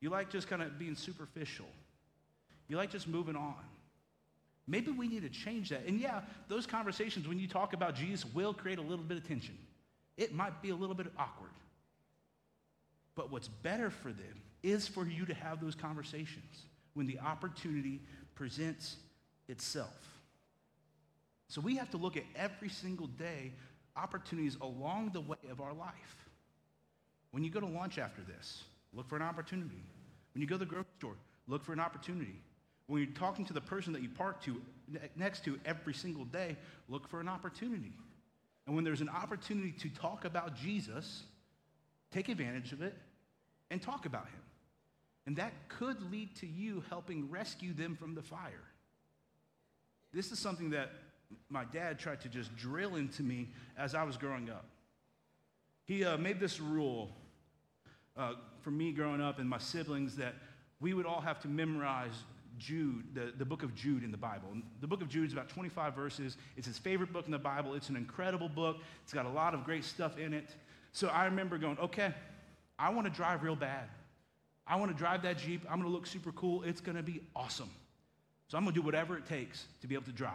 You 0.00 0.08
like 0.08 0.30
just 0.30 0.48
kind 0.48 0.62
of 0.62 0.78
being 0.78 0.94
superficial? 0.94 1.66
You 2.68 2.76
like 2.76 2.90
just 2.90 3.08
moving 3.08 3.36
on. 3.36 3.54
Maybe 4.66 4.90
we 4.90 5.08
need 5.08 5.22
to 5.22 5.28
change 5.28 5.68
that. 5.70 5.84
And 5.86 6.00
yeah, 6.00 6.22
those 6.48 6.66
conversations, 6.66 7.28
when 7.28 7.38
you 7.38 7.46
talk 7.46 7.74
about 7.74 7.94
Jesus, 7.94 8.24
will 8.34 8.54
create 8.54 8.78
a 8.78 8.82
little 8.82 9.04
bit 9.04 9.18
of 9.18 9.28
tension. 9.28 9.58
It 10.16 10.34
might 10.34 10.62
be 10.62 10.70
a 10.70 10.74
little 10.74 10.94
bit 10.94 11.08
awkward. 11.18 11.50
But 13.14 13.30
what's 13.30 13.48
better 13.48 13.90
for 13.90 14.08
them 14.08 14.42
is 14.62 14.88
for 14.88 15.06
you 15.06 15.26
to 15.26 15.34
have 15.34 15.60
those 15.60 15.74
conversations 15.74 16.62
when 16.94 17.06
the 17.06 17.18
opportunity 17.20 18.00
presents 18.34 18.96
itself. 19.48 19.90
So 21.48 21.60
we 21.60 21.76
have 21.76 21.90
to 21.90 21.98
look 21.98 22.16
at 22.16 22.24
every 22.34 22.70
single 22.70 23.06
day 23.06 23.52
opportunities 23.96 24.56
along 24.60 25.10
the 25.12 25.20
way 25.20 25.36
of 25.50 25.60
our 25.60 25.74
life. 25.74 26.16
When 27.30 27.44
you 27.44 27.50
go 27.50 27.60
to 27.60 27.66
lunch 27.66 27.98
after 27.98 28.22
this, 28.22 28.64
look 28.92 29.08
for 29.08 29.16
an 29.16 29.22
opportunity. 29.22 29.82
When 30.32 30.40
you 30.40 30.48
go 30.48 30.54
to 30.54 30.60
the 30.60 30.66
grocery 30.66 30.86
store, 30.98 31.16
look 31.46 31.64
for 31.64 31.72
an 31.72 31.80
opportunity. 31.80 32.40
When 32.86 33.02
you're 33.02 33.12
talking 33.12 33.44
to 33.46 33.52
the 33.52 33.60
person 33.60 33.92
that 33.94 34.02
you 34.02 34.08
park 34.08 34.42
to 34.44 34.60
next 35.16 35.44
to 35.44 35.58
every 35.64 35.94
single 35.94 36.24
day, 36.26 36.56
look 36.88 37.08
for 37.08 37.20
an 37.20 37.28
opportunity. 37.28 37.92
And 38.66 38.74
when 38.74 38.84
there's 38.84 39.00
an 39.00 39.08
opportunity 39.08 39.72
to 39.72 39.88
talk 39.88 40.24
about 40.24 40.54
Jesus, 40.54 41.24
take 42.10 42.28
advantage 42.28 42.72
of 42.72 42.82
it 42.82 42.94
and 43.70 43.80
talk 43.80 44.06
about 44.06 44.26
him. 44.26 44.40
And 45.26 45.36
that 45.36 45.52
could 45.68 46.10
lead 46.10 46.34
to 46.36 46.46
you 46.46 46.84
helping 46.88 47.30
rescue 47.30 47.72
them 47.72 47.96
from 47.96 48.14
the 48.14 48.22
fire. 48.22 48.64
This 50.12 50.30
is 50.30 50.38
something 50.38 50.70
that 50.70 50.90
my 51.48 51.64
dad 51.64 51.98
tried 51.98 52.20
to 52.20 52.28
just 52.28 52.54
drill 52.56 52.96
into 52.96 53.22
me 53.22 53.48
as 53.76 53.94
I 53.94 54.02
was 54.04 54.16
growing 54.16 54.50
up. 54.50 54.66
He 55.86 56.04
uh, 56.04 56.16
made 56.18 56.40
this 56.40 56.60
rule 56.60 57.10
uh, 58.16 58.34
for 58.60 58.70
me 58.70 58.92
growing 58.92 59.20
up 59.20 59.38
and 59.38 59.48
my 59.48 59.58
siblings 59.58 60.16
that 60.16 60.34
we 60.80 60.94
would 60.94 61.06
all 61.06 61.20
have 61.20 61.40
to 61.40 61.48
memorize 61.48 62.14
Jude, 62.58 63.14
the, 63.14 63.32
the 63.36 63.44
book 63.44 63.62
of 63.62 63.74
Jude 63.74 64.04
in 64.04 64.10
the 64.10 64.16
Bible. 64.16 64.48
The 64.80 64.86
book 64.86 65.02
of 65.02 65.08
Jude 65.08 65.26
is 65.26 65.32
about 65.32 65.48
25 65.48 65.94
verses. 65.94 66.36
It's 66.56 66.66
his 66.66 66.78
favorite 66.78 67.12
book 67.12 67.26
in 67.26 67.32
the 67.32 67.38
Bible. 67.38 67.74
It's 67.74 67.88
an 67.88 67.96
incredible 67.96 68.48
book. 68.48 68.78
It's 69.02 69.12
got 69.12 69.26
a 69.26 69.30
lot 69.30 69.54
of 69.54 69.64
great 69.64 69.84
stuff 69.84 70.18
in 70.18 70.32
it. 70.32 70.54
So 70.92 71.08
I 71.08 71.24
remember 71.24 71.58
going, 71.58 71.78
okay, 71.78 72.14
I 72.78 72.90
want 72.90 73.06
to 73.06 73.12
drive 73.12 73.42
real 73.42 73.56
bad. 73.56 73.88
I 74.66 74.76
want 74.76 74.90
to 74.90 74.96
drive 74.96 75.22
that 75.22 75.38
Jeep. 75.38 75.62
I'm 75.68 75.78
going 75.78 75.90
to 75.90 75.94
look 75.94 76.06
super 76.06 76.32
cool. 76.32 76.62
It's 76.62 76.80
going 76.80 76.96
to 76.96 77.02
be 77.02 77.20
awesome. 77.36 77.70
So 78.48 78.56
I'm 78.56 78.64
going 78.64 78.74
to 78.74 78.80
do 78.80 78.84
whatever 78.84 79.16
it 79.16 79.26
takes 79.26 79.66
to 79.80 79.86
be 79.86 79.94
able 79.94 80.04
to 80.04 80.12
drive. 80.12 80.32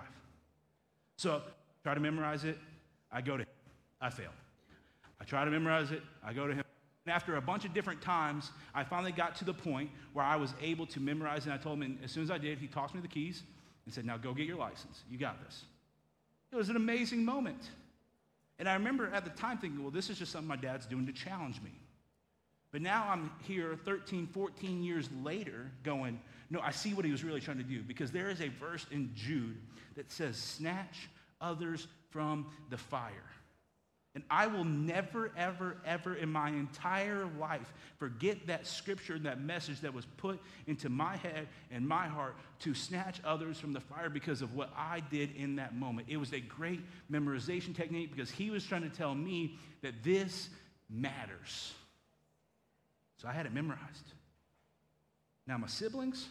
So 1.17 1.41
try 1.83 1.93
to 1.93 1.99
memorize 1.99 2.43
it. 2.43 2.57
I 3.11 3.21
go 3.21 3.37
to 3.37 3.43
him. 3.43 3.49
I 4.01 4.09
fail. 4.09 4.31
I 5.19 5.25
try 5.25 5.45
to 5.45 5.51
memorize 5.51 5.91
it. 5.91 6.01
I 6.23 6.33
go 6.33 6.47
to 6.47 6.53
him. 6.53 6.63
And 7.09 7.15
after 7.15 7.37
a 7.37 7.41
bunch 7.41 7.65
of 7.65 7.73
different 7.73 8.03
times, 8.03 8.51
I 8.75 8.83
finally 8.83 9.11
got 9.11 9.35
to 9.37 9.43
the 9.43 9.53
point 9.53 9.89
where 10.13 10.23
I 10.23 10.35
was 10.35 10.53
able 10.61 10.85
to 10.85 10.99
memorize. 10.99 11.45
And 11.45 11.53
I 11.53 11.57
told 11.57 11.79
him, 11.79 11.81
and 11.81 11.97
as 12.03 12.11
soon 12.11 12.21
as 12.21 12.29
I 12.29 12.37
did, 12.37 12.59
he 12.59 12.67
tossed 12.67 12.93
me 12.93 13.01
the 13.01 13.07
keys 13.07 13.41
and 13.85 13.91
said, 13.91 14.05
Now 14.05 14.15
go 14.15 14.31
get 14.31 14.45
your 14.45 14.57
license. 14.57 15.01
You 15.09 15.17
got 15.17 15.43
this. 15.43 15.63
It 16.51 16.55
was 16.55 16.69
an 16.69 16.75
amazing 16.75 17.25
moment. 17.25 17.71
And 18.59 18.69
I 18.69 18.73
remember 18.73 19.09
at 19.11 19.23
the 19.23 19.31
time 19.31 19.57
thinking, 19.57 19.81
well, 19.81 19.89
this 19.89 20.11
is 20.11 20.19
just 20.19 20.31
something 20.31 20.47
my 20.47 20.55
dad's 20.55 20.85
doing 20.85 21.07
to 21.07 21.11
challenge 21.11 21.59
me. 21.63 21.71
But 22.71 22.83
now 22.83 23.07
I'm 23.09 23.31
here 23.47 23.75
13, 23.85 24.27
14 24.27 24.83
years 24.83 25.09
later 25.23 25.71
going, 25.83 26.21
no, 26.51 26.59
I 26.59 26.69
see 26.69 26.93
what 26.93 27.05
he 27.05 27.11
was 27.11 27.23
really 27.23 27.41
trying 27.41 27.57
to 27.57 27.63
do 27.63 27.81
because 27.81 28.11
there 28.11 28.29
is 28.29 28.39
a 28.39 28.49
verse 28.49 28.85
in 28.91 29.09
Jude 29.15 29.57
that 29.95 30.11
says, 30.11 30.37
snatch 30.37 31.09
others 31.41 31.87
from 32.11 32.45
the 32.69 32.77
fire. 32.77 33.31
And 34.15 34.23
I 34.29 34.47
will 34.47 34.63
never, 34.63 35.31
ever, 35.37 35.77
ever 35.85 36.15
in 36.15 36.31
my 36.31 36.49
entire 36.49 37.29
life 37.39 37.71
forget 37.97 38.47
that 38.47 38.65
scripture 38.65 39.13
and 39.13 39.25
that 39.25 39.39
message 39.39 39.81
that 39.81 39.93
was 39.93 40.05
put 40.17 40.41
into 40.65 40.89
my 40.89 41.15
head 41.17 41.47
and 41.69 41.87
my 41.87 42.07
heart 42.07 42.35
to 42.61 42.73
snatch 42.73 43.21
others 43.23 43.59
from 43.59 43.71
the 43.71 43.79
fire 43.79 44.09
because 44.09 44.41
of 44.41 44.55
what 44.55 44.73
I 44.75 45.01
did 45.11 45.35
in 45.35 45.57
that 45.57 45.75
moment. 45.75 46.07
It 46.09 46.17
was 46.17 46.33
a 46.33 46.39
great 46.39 46.81
memorization 47.11 47.75
technique 47.75 48.11
because 48.11 48.31
he 48.31 48.49
was 48.49 48.65
trying 48.65 48.81
to 48.81 48.89
tell 48.89 49.13
me 49.13 49.59
that 49.83 50.03
this 50.03 50.49
matters. 50.89 51.73
So 53.17 53.27
I 53.27 53.31
had 53.31 53.45
it 53.45 53.53
memorized. 53.53 54.13
Now, 55.45 55.57
my 55.57 55.67
siblings, 55.67 56.29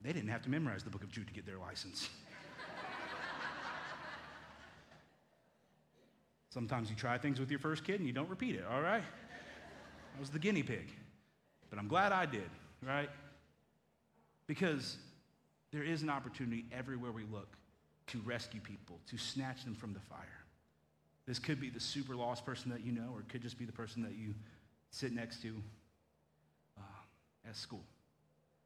they 0.00 0.12
didn't 0.12 0.30
have 0.30 0.42
to 0.42 0.50
memorize 0.50 0.84
the 0.84 0.90
book 0.90 1.02
of 1.02 1.10
Jude 1.10 1.26
to 1.26 1.32
get 1.32 1.46
their 1.46 1.58
license. 1.58 2.08
Sometimes 6.50 6.90
you 6.90 6.96
try 6.96 7.16
things 7.16 7.40
with 7.40 7.50
your 7.50 7.60
first 7.60 7.84
kid 7.84 8.00
and 8.00 8.06
you 8.06 8.12
don't 8.12 8.28
repeat 8.28 8.56
it, 8.56 8.64
all 8.70 8.82
right? 8.82 9.02
I 10.16 10.20
was 10.20 10.30
the 10.30 10.38
guinea 10.38 10.62
pig. 10.62 10.92
But 11.70 11.78
I'm 11.78 11.88
glad 11.88 12.12
I 12.12 12.26
did, 12.26 12.50
right? 12.82 13.08
Because 14.46 14.96
There 15.72 15.84
is 15.84 16.02
an 16.02 16.10
opportunity 16.10 16.64
everywhere 16.72 17.12
we 17.12 17.24
look 17.24 17.56
to 18.08 18.18
rescue 18.20 18.60
people, 18.60 18.98
to 19.06 19.16
snatch 19.16 19.64
them 19.64 19.74
from 19.74 19.92
the 19.92 20.00
fire. 20.00 20.44
This 21.26 21.38
could 21.38 21.60
be 21.60 21.70
the 21.70 21.80
super 21.80 22.16
lost 22.16 22.44
person 22.44 22.70
that 22.72 22.84
you 22.84 22.92
know, 22.92 23.10
or 23.14 23.20
it 23.20 23.28
could 23.28 23.42
just 23.42 23.58
be 23.58 23.64
the 23.64 23.72
person 23.72 24.02
that 24.02 24.16
you 24.16 24.34
sit 24.90 25.12
next 25.12 25.42
to 25.42 25.54
uh, 26.76 27.48
at 27.48 27.56
school. 27.56 27.84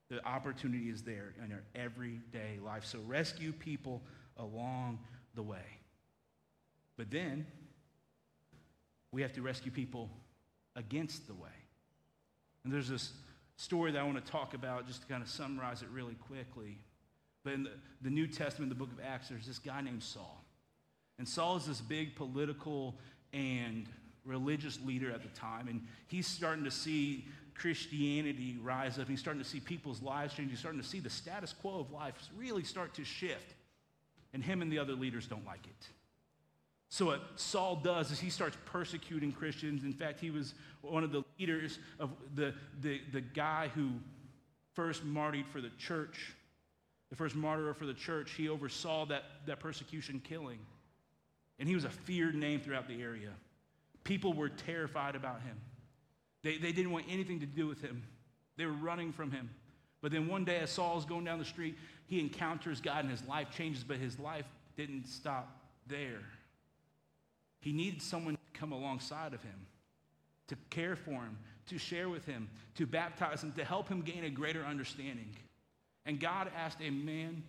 The 0.08 0.26
opportunity 0.26 0.88
is 0.88 1.02
there 1.02 1.34
in 1.44 1.52
our 1.52 1.62
everyday 1.74 2.58
life. 2.64 2.86
So 2.86 3.00
rescue 3.06 3.52
people 3.52 4.02
along 4.38 5.00
the 5.34 5.42
way. 5.42 5.78
But 6.96 7.10
then 7.10 7.46
we 9.14 9.22
have 9.22 9.32
to 9.32 9.42
rescue 9.42 9.70
people 9.70 10.10
against 10.74 11.28
the 11.28 11.34
way. 11.34 11.48
And 12.64 12.72
there's 12.72 12.88
this 12.88 13.12
story 13.56 13.92
that 13.92 14.00
I 14.00 14.02
want 14.02 14.22
to 14.22 14.30
talk 14.30 14.54
about 14.54 14.88
just 14.88 15.02
to 15.02 15.06
kind 15.06 15.22
of 15.22 15.28
summarize 15.28 15.82
it 15.82 15.88
really 15.92 16.14
quickly. 16.14 16.78
But 17.44 17.52
in 17.52 17.62
the, 17.62 17.70
the 18.02 18.10
New 18.10 18.26
Testament, 18.26 18.70
the 18.70 18.74
book 18.74 18.90
of 18.90 18.98
Acts, 19.04 19.28
there's 19.28 19.46
this 19.46 19.60
guy 19.60 19.80
named 19.82 20.02
Saul. 20.02 20.44
And 21.18 21.28
Saul 21.28 21.56
is 21.56 21.66
this 21.66 21.80
big 21.80 22.16
political 22.16 22.98
and 23.32 23.86
religious 24.24 24.80
leader 24.84 25.12
at 25.12 25.22
the 25.22 25.28
time. 25.28 25.68
And 25.68 25.86
he's 26.08 26.26
starting 26.26 26.64
to 26.64 26.70
see 26.72 27.26
Christianity 27.54 28.56
rise 28.60 28.98
up. 28.98 29.06
He's 29.06 29.20
starting 29.20 29.42
to 29.42 29.48
see 29.48 29.60
people's 29.60 30.02
lives 30.02 30.34
change. 30.34 30.50
He's 30.50 30.58
starting 30.58 30.80
to 30.80 30.86
see 30.86 30.98
the 30.98 31.10
status 31.10 31.52
quo 31.52 31.78
of 31.78 31.92
life 31.92 32.14
really 32.36 32.64
start 32.64 32.94
to 32.94 33.04
shift. 33.04 33.54
And 34.32 34.42
him 34.42 34.60
and 34.60 34.72
the 34.72 34.80
other 34.80 34.94
leaders 34.94 35.28
don't 35.28 35.46
like 35.46 35.64
it. 35.66 35.88
So, 36.94 37.06
what 37.06 37.22
Saul 37.34 37.74
does 37.74 38.12
is 38.12 38.20
he 38.20 38.30
starts 38.30 38.56
persecuting 38.66 39.32
Christians. 39.32 39.82
In 39.82 39.92
fact, 39.92 40.20
he 40.20 40.30
was 40.30 40.54
one 40.80 41.02
of 41.02 41.10
the 41.10 41.24
leaders 41.40 41.80
of 41.98 42.12
the, 42.36 42.54
the, 42.82 43.00
the 43.10 43.20
guy 43.20 43.68
who 43.74 43.90
first 44.74 45.04
martyred 45.04 45.48
for 45.48 45.60
the 45.60 45.72
church, 45.76 46.36
the 47.10 47.16
first 47.16 47.34
martyr 47.34 47.74
for 47.74 47.84
the 47.84 47.94
church. 47.94 48.34
He 48.34 48.48
oversaw 48.48 49.06
that, 49.06 49.24
that 49.46 49.58
persecution 49.58 50.22
killing. 50.22 50.60
And 51.58 51.68
he 51.68 51.74
was 51.74 51.82
a 51.82 51.90
feared 51.90 52.36
name 52.36 52.60
throughout 52.60 52.86
the 52.86 53.02
area. 53.02 53.30
People 54.04 54.32
were 54.32 54.48
terrified 54.48 55.16
about 55.16 55.40
him. 55.42 55.56
They, 56.44 56.58
they 56.58 56.70
didn't 56.70 56.92
want 56.92 57.06
anything 57.10 57.40
to 57.40 57.46
do 57.46 57.66
with 57.66 57.82
him, 57.82 58.04
they 58.56 58.66
were 58.66 58.72
running 58.72 59.12
from 59.12 59.32
him. 59.32 59.50
But 60.00 60.12
then 60.12 60.28
one 60.28 60.44
day, 60.44 60.58
as 60.58 60.70
Saul 60.70 60.96
is 60.98 61.04
going 61.04 61.24
down 61.24 61.40
the 61.40 61.44
street, 61.44 61.76
he 62.06 62.20
encounters 62.20 62.80
God 62.80 63.00
and 63.00 63.10
his 63.10 63.26
life 63.26 63.48
changes, 63.50 63.82
but 63.82 63.96
his 63.96 64.16
life 64.20 64.46
didn't 64.76 65.08
stop 65.08 65.60
there. 65.88 66.20
He 67.64 67.72
needed 67.72 68.02
someone 68.02 68.34
to 68.34 68.60
come 68.60 68.72
alongside 68.72 69.32
of 69.32 69.42
him, 69.42 69.66
to 70.48 70.56
care 70.68 70.96
for 70.96 71.12
him, 71.12 71.38
to 71.68 71.78
share 71.78 72.10
with 72.10 72.26
him, 72.26 72.50
to 72.74 72.86
baptize 72.86 73.42
him, 73.42 73.52
to 73.52 73.64
help 73.64 73.88
him 73.88 74.02
gain 74.02 74.24
a 74.24 74.28
greater 74.28 74.62
understanding. 74.62 75.34
And 76.04 76.20
God 76.20 76.50
asked 76.54 76.82
a 76.82 76.90
man 76.90 77.42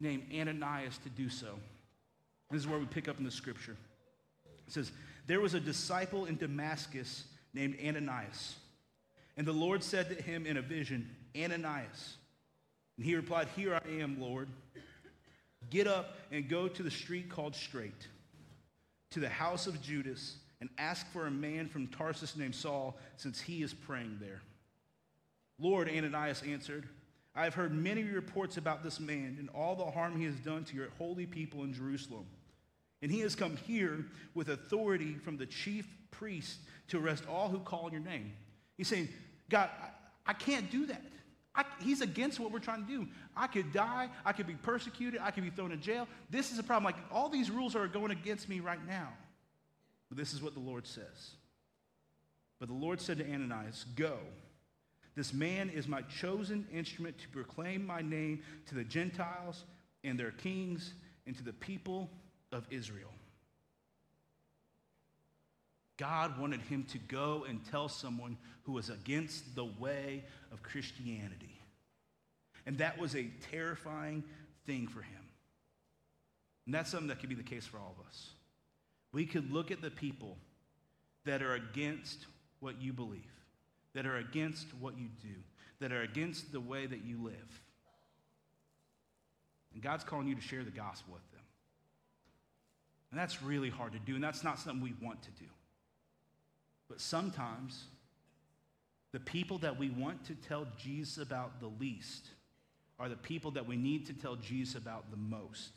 named 0.00 0.22
Ananias 0.34 0.96
to 1.02 1.10
do 1.10 1.28
so. 1.28 1.58
This 2.50 2.62
is 2.62 2.66
where 2.66 2.78
we 2.78 2.86
pick 2.86 3.06
up 3.06 3.18
in 3.18 3.24
the 3.24 3.30
scripture. 3.30 3.76
It 4.66 4.72
says, 4.72 4.92
There 5.26 5.42
was 5.42 5.52
a 5.52 5.60
disciple 5.60 6.24
in 6.24 6.38
Damascus 6.38 7.24
named 7.52 7.76
Ananias. 7.86 8.56
And 9.36 9.46
the 9.46 9.52
Lord 9.52 9.84
said 9.84 10.08
to 10.08 10.22
him 10.22 10.46
in 10.46 10.56
a 10.56 10.62
vision, 10.62 11.06
Ananias. 11.36 12.16
And 12.96 13.04
he 13.04 13.14
replied, 13.14 13.48
Here 13.56 13.74
I 13.74 14.00
am, 14.00 14.18
Lord. 14.18 14.48
Get 15.68 15.86
up 15.86 16.16
and 16.32 16.48
go 16.48 16.66
to 16.66 16.82
the 16.82 16.90
street 16.90 17.28
called 17.28 17.54
Straight, 17.54 18.08
to 19.10 19.20
the 19.20 19.28
house 19.28 19.66
of 19.66 19.80
Judas, 19.82 20.36
and 20.60 20.68
ask 20.78 21.10
for 21.12 21.26
a 21.26 21.30
man 21.30 21.68
from 21.68 21.86
Tarsus 21.86 22.36
named 22.36 22.54
Saul, 22.54 22.98
since 23.16 23.40
he 23.40 23.62
is 23.62 23.72
praying 23.72 24.18
there. 24.20 24.42
Lord, 25.58 25.88
Ananias 25.88 26.42
answered, 26.42 26.86
I 27.34 27.44
have 27.44 27.54
heard 27.54 27.72
many 27.72 28.02
reports 28.02 28.56
about 28.56 28.82
this 28.82 28.98
man 29.00 29.36
and 29.38 29.48
all 29.54 29.76
the 29.76 29.90
harm 29.90 30.18
he 30.18 30.24
has 30.24 30.34
done 30.36 30.64
to 30.64 30.76
your 30.76 30.88
holy 30.98 31.26
people 31.26 31.62
in 31.64 31.72
Jerusalem. 31.72 32.26
And 33.02 33.10
he 33.10 33.20
has 33.20 33.34
come 33.34 33.56
here 33.56 34.04
with 34.34 34.48
authority 34.48 35.14
from 35.14 35.36
the 35.36 35.46
chief 35.46 35.86
priest 36.10 36.58
to 36.88 36.98
arrest 36.98 37.24
all 37.28 37.48
who 37.48 37.60
call 37.60 37.86
on 37.86 37.92
your 37.92 38.02
name. 38.02 38.32
He's 38.76 38.88
saying, 38.88 39.08
God, 39.48 39.70
I, 39.80 40.30
I 40.30 40.32
can't 40.34 40.70
do 40.70 40.86
that. 40.86 41.02
I, 41.54 41.64
he's 41.80 42.00
against 42.00 42.38
what 42.38 42.52
we're 42.52 42.60
trying 42.60 42.86
to 42.86 42.88
do. 42.88 43.08
I 43.36 43.46
could 43.46 43.72
die. 43.72 44.08
I 44.24 44.32
could 44.32 44.46
be 44.46 44.54
persecuted. 44.54 45.20
I 45.22 45.30
could 45.30 45.42
be 45.42 45.50
thrown 45.50 45.72
in 45.72 45.80
jail. 45.80 46.06
This 46.30 46.52
is 46.52 46.58
a 46.58 46.62
problem. 46.62 46.84
Like 46.84 47.02
all 47.10 47.28
these 47.28 47.50
rules 47.50 47.74
are 47.74 47.88
going 47.88 48.12
against 48.12 48.48
me 48.48 48.60
right 48.60 48.84
now. 48.86 49.08
But 50.08 50.18
this 50.18 50.32
is 50.32 50.42
what 50.42 50.54
the 50.54 50.60
Lord 50.60 50.86
says. 50.86 51.30
But 52.58 52.68
the 52.68 52.74
Lord 52.74 53.00
said 53.00 53.18
to 53.18 53.24
Ananias, 53.24 53.86
Go. 53.96 54.18
This 55.16 55.32
man 55.34 55.70
is 55.70 55.88
my 55.88 56.02
chosen 56.02 56.66
instrument 56.72 57.18
to 57.18 57.28
proclaim 57.28 57.84
my 57.84 58.00
name 58.00 58.42
to 58.66 58.74
the 58.74 58.84
Gentiles 58.84 59.64
and 60.04 60.18
their 60.18 60.30
kings 60.30 60.94
and 61.26 61.36
to 61.36 61.42
the 61.42 61.52
people 61.52 62.10
of 62.52 62.64
Israel. 62.70 63.10
God 66.00 66.38
wanted 66.38 66.62
him 66.62 66.84
to 66.92 66.98
go 66.98 67.44
and 67.46 67.60
tell 67.70 67.90
someone 67.90 68.38
who 68.62 68.72
was 68.72 68.88
against 68.88 69.54
the 69.54 69.66
way 69.66 70.24
of 70.50 70.62
Christianity. 70.62 71.60
And 72.64 72.78
that 72.78 72.98
was 72.98 73.14
a 73.14 73.30
terrifying 73.50 74.24
thing 74.66 74.88
for 74.88 75.02
him. 75.02 75.20
And 76.64 76.74
that's 76.74 76.90
something 76.90 77.08
that 77.08 77.20
could 77.20 77.28
be 77.28 77.34
the 77.34 77.42
case 77.42 77.66
for 77.66 77.76
all 77.76 77.94
of 77.98 78.06
us. 78.06 78.30
We 79.12 79.26
could 79.26 79.52
look 79.52 79.70
at 79.70 79.82
the 79.82 79.90
people 79.90 80.38
that 81.26 81.42
are 81.42 81.52
against 81.52 82.26
what 82.60 82.80
you 82.80 82.94
believe, 82.94 83.20
that 83.92 84.06
are 84.06 84.16
against 84.16 84.68
what 84.80 84.96
you 84.96 85.08
do, 85.22 85.34
that 85.80 85.92
are 85.92 86.02
against 86.02 86.50
the 86.50 86.60
way 86.60 86.86
that 86.86 87.04
you 87.04 87.22
live. 87.22 87.60
And 89.74 89.82
God's 89.82 90.04
calling 90.04 90.28
you 90.28 90.34
to 90.34 90.40
share 90.40 90.64
the 90.64 90.70
gospel 90.70 91.12
with 91.12 91.30
them. 91.32 91.42
And 93.10 93.20
that's 93.20 93.42
really 93.42 93.68
hard 93.68 93.92
to 93.92 93.98
do, 93.98 94.14
and 94.14 94.24
that's 94.24 94.42
not 94.42 94.58
something 94.58 94.82
we 94.82 94.94
want 95.04 95.22
to 95.24 95.30
do. 95.32 95.46
But 96.90 97.00
sometimes 97.00 97.84
the 99.12 99.20
people 99.20 99.58
that 99.58 99.78
we 99.78 99.90
want 99.90 100.24
to 100.26 100.34
tell 100.34 100.66
Jesus 100.76 101.22
about 101.22 101.60
the 101.60 101.70
least 101.80 102.26
are 102.98 103.08
the 103.08 103.16
people 103.16 103.52
that 103.52 103.66
we 103.66 103.76
need 103.76 104.06
to 104.06 104.12
tell 104.12 104.34
Jesus 104.36 104.74
about 104.74 105.10
the 105.10 105.16
most. 105.16 105.70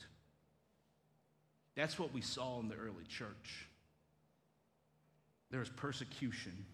That's 1.75 1.97
what 1.97 2.13
we 2.13 2.21
saw 2.21 2.59
in 2.59 2.67
the 2.67 2.75
early 2.75 3.05
church. 3.07 3.67
There 5.51 5.59
was 5.59 5.69
persecution. 5.69 6.65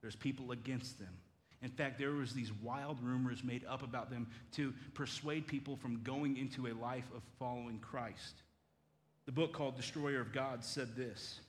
There's 0.00 0.16
people 0.16 0.52
against 0.52 1.00
them. 1.00 1.12
In 1.60 1.70
fact, 1.70 1.98
there 1.98 2.12
was 2.12 2.32
these 2.32 2.52
wild 2.62 3.02
rumors 3.02 3.42
made 3.42 3.64
up 3.68 3.82
about 3.82 4.10
them 4.10 4.28
to 4.52 4.72
persuade 4.94 5.48
people 5.48 5.76
from 5.76 6.04
going 6.04 6.36
into 6.36 6.68
a 6.68 6.72
life 6.72 7.08
of 7.16 7.22
following 7.38 7.80
Christ. 7.80 8.42
The 9.26 9.32
book 9.32 9.52
called 9.52 9.76
Destroyer 9.76 10.20
of 10.20 10.32
God 10.32 10.64
said 10.64 10.94
this. 10.94 11.40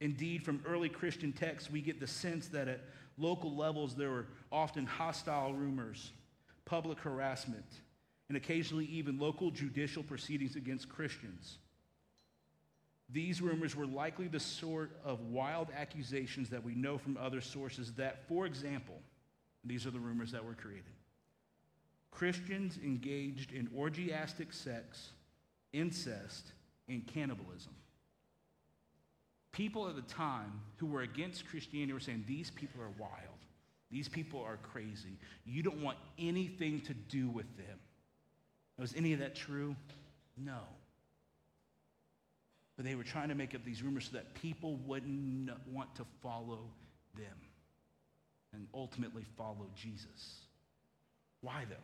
Indeed, 0.00 0.44
from 0.44 0.62
early 0.66 0.88
Christian 0.88 1.32
texts, 1.32 1.70
we 1.70 1.80
get 1.80 2.00
the 2.00 2.06
sense 2.06 2.48
that 2.48 2.68
at 2.68 2.80
local 3.16 3.54
levels 3.54 3.94
there 3.94 4.10
were 4.10 4.26
often 4.50 4.86
hostile 4.86 5.54
rumors, 5.54 6.12
public 6.64 6.98
harassment, 6.98 7.64
and 8.28 8.36
occasionally 8.36 8.86
even 8.86 9.18
local 9.18 9.50
judicial 9.50 10.02
proceedings 10.02 10.56
against 10.56 10.88
Christians. 10.88 11.58
These 13.10 13.42
rumors 13.42 13.76
were 13.76 13.86
likely 13.86 14.28
the 14.28 14.40
sort 14.40 14.90
of 15.04 15.20
wild 15.20 15.68
accusations 15.76 16.48
that 16.50 16.64
we 16.64 16.74
know 16.74 16.98
from 16.98 17.16
other 17.16 17.40
sources 17.40 17.92
that, 17.94 18.26
for 18.26 18.46
example, 18.46 19.00
these 19.64 19.86
are 19.86 19.90
the 19.90 20.00
rumors 20.00 20.32
that 20.32 20.44
were 20.44 20.54
created. 20.54 20.84
Christians 22.10 22.78
engaged 22.82 23.52
in 23.52 23.68
orgiastic 23.68 24.52
sex, 24.52 25.10
incest, 25.72 26.52
and 26.88 27.06
cannibalism. 27.06 27.74
People 29.54 29.88
at 29.88 29.94
the 29.94 30.02
time 30.02 30.60
who 30.78 30.86
were 30.86 31.02
against 31.02 31.46
Christianity 31.48 31.92
were 31.92 32.00
saying, 32.00 32.24
These 32.26 32.50
people 32.50 32.82
are 32.82 32.90
wild. 32.98 33.12
These 33.90 34.08
people 34.08 34.42
are 34.42 34.56
crazy. 34.56 35.16
You 35.46 35.62
don't 35.62 35.80
want 35.80 35.96
anything 36.18 36.80
to 36.82 36.94
do 36.94 37.30
with 37.30 37.46
them. 37.56 37.78
Was 38.78 38.94
any 38.96 39.12
of 39.12 39.20
that 39.20 39.36
true? 39.36 39.76
No. 40.36 40.58
But 42.76 42.84
they 42.84 42.96
were 42.96 43.04
trying 43.04 43.28
to 43.28 43.36
make 43.36 43.54
up 43.54 43.64
these 43.64 43.80
rumors 43.80 44.06
so 44.10 44.16
that 44.16 44.34
people 44.34 44.74
wouldn't 44.84 45.50
want 45.70 45.94
to 45.94 46.04
follow 46.20 46.58
them 47.16 47.36
and 48.52 48.66
ultimately 48.74 49.22
follow 49.36 49.70
Jesus. 49.76 50.40
Why, 51.40 51.64
though? 51.68 51.76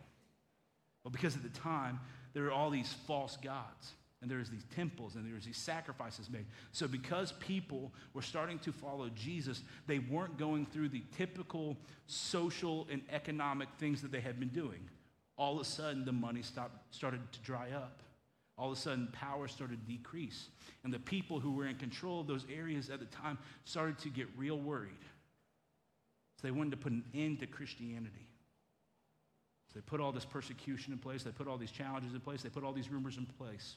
Well, 1.04 1.12
because 1.12 1.36
at 1.36 1.44
the 1.44 1.60
time, 1.60 2.00
there 2.32 2.42
were 2.42 2.50
all 2.50 2.70
these 2.70 2.92
false 3.06 3.36
gods 3.36 3.92
and 4.22 4.30
there 4.30 4.38
was 4.38 4.50
these 4.50 4.64
temples 4.74 5.14
and 5.14 5.26
there 5.26 5.34
was 5.34 5.46
these 5.46 5.56
sacrifices 5.56 6.28
made. 6.28 6.44
So 6.72 6.86
because 6.86 7.32
people 7.32 7.92
were 8.12 8.22
starting 8.22 8.58
to 8.60 8.72
follow 8.72 9.08
jesus 9.14 9.62
they 9.86 9.98
weren't 9.98 10.38
going 10.38 10.66
through 10.66 10.90
the 10.90 11.02
typical 11.16 11.76
social 12.06 12.86
and 12.90 13.02
economic 13.10 13.68
things 13.78 14.02
that 14.02 14.12
they 14.12 14.20
had 14.20 14.38
been 14.38 14.48
doing. 14.48 14.88
All 15.36 15.54
of 15.54 15.62
a 15.62 15.64
sudden 15.64 16.04
the 16.04 16.12
money 16.12 16.42
stopped, 16.42 16.94
started 16.94 17.20
to 17.32 17.40
dry 17.40 17.70
up. 17.70 18.02
All 18.58 18.70
of 18.70 18.76
a 18.76 18.80
sudden 18.80 19.08
power 19.12 19.48
started 19.48 19.80
to 19.86 19.92
decrease. 19.92 20.48
And 20.84 20.92
the 20.92 20.98
people 20.98 21.40
who 21.40 21.52
were 21.52 21.66
in 21.66 21.76
control 21.76 22.20
of 22.20 22.26
those 22.26 22.44
areas 22.54 22.90
at 22.90 23.00
the 23.00 23.06
time 23.06 23.38
started 23.64 23.98
to 24.00 24.10
get 24.10 24.26
real 24.36 24.58
worried. 24.58 24.90
So 26.36 26.46
they 26.46 26.50
wanted 26.50 26.72
to 26.72 26.76
put 26.76 26.92
an 26.92 27.04
end 27.14 27.40
to 27.40 27.46
christianity. 27.46 28.26
So 29.68 29.78
they 29.78 29.82
put 29.82 30.00
all 30.00 30.12
this 30.12 30.24
persecution 30.24 30.92
in 30.92 30.98
place, 30.98 31.22
they 31.22 31.30
put 31.30 31.46
all 31.46 31.56
these 31.56 31.70
challenges 31.70 32.12
in 32.12 32.20
place, 32.20 32.42
they 32.42 32.48
put 32.48 32.64
all 32.64 32.72
these 32.72 32.90
rumors 32.90 33.16
in 33.16 33.24
place. 33.24 33.76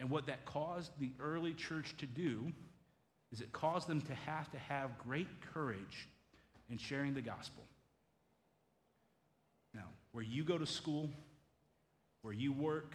And 0.00 0.08
what 0.08 0.26
that 0.26 0.46
caused 0.46 0.90
the 0.98 1.12
early 1.20 1.52
church 1.52 1.94
to 1.98 2.06
do 2.06 2.52
is 3.30 3.42
it 3.42 3.52
caused 3.52 3.86
them 3.86 4.00
to 4.00 4.14
have 4.14 4.50
to 4.50 4.58
have 4.58 4.98
great 4.98 5.28
courage 5.52 6.08
in 6.70 6.78
sharing 6.78 7.14
the 7.14 7.20
gospel. 7.20 7.62
Now, 9.74 9.84
where 10.12 10.24
you 10.24 10.42
go 10.42 10.58
to 10.58 10.66
school, 10.66 11.10
where 12.22 12.34
you 12.34 12.52
work, 12.52 12.94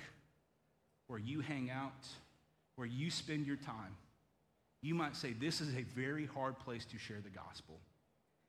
where 1.07 1.19
you 1.19 1.41
hang 1.41 1.69
out, 1.69 2.07
where 2.75 2.87
you 2.87 3.11
spend 3.11 3.45
your 3.45 3.55
time, 3.55 3.95
you 4.81 4.95
might 4.95 5.15
say 5.15 5.33
this 5.33 5.61
is 5.61 5.73
a 5.75 5.83
very 5.95 6.25
hard 6.25 6.59
place 6.59 6.85
to 6.85 6.97
share 6.97 7.21
the 7.23 7.29
gospel 7.29 7.79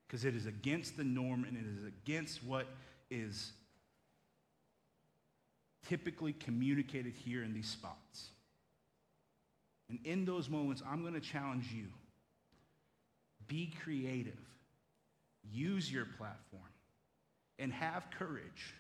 because 0.07 0.25
it 0.25 0.35
is 0.35 0.47
against 0.47 0.97
the 0.97 1.05
norm 1.05 1.45
and 1.45 1.57
it 1.57 1.65
is 1.67 1.87
against 1.87 2.43
what 2.43 2.67
is 3.11 3.53
typically 5.89 6.33
communicated 6.33 7.15
here 7.15 7.43
in 7.43 7.53
these 7.53 7.69
spots. 7.69 8.31
And 9.89 9.99
in 10.05 10.25
those 10.25 10.49
moments, 10.49 10.83
I'm 10.89 11.03
going 11.03 11.15
to 11.15 11.21
challenge 11.21 11.73
you 11.73 11.87
be 13.47 13.73
creative, 13.85 14.39
use 15.45 15.91
your 15.91 16.05
platform, 16.19 16.63
and 17.59 17.73
have 17.73 18.11
courage. 18.19 18.75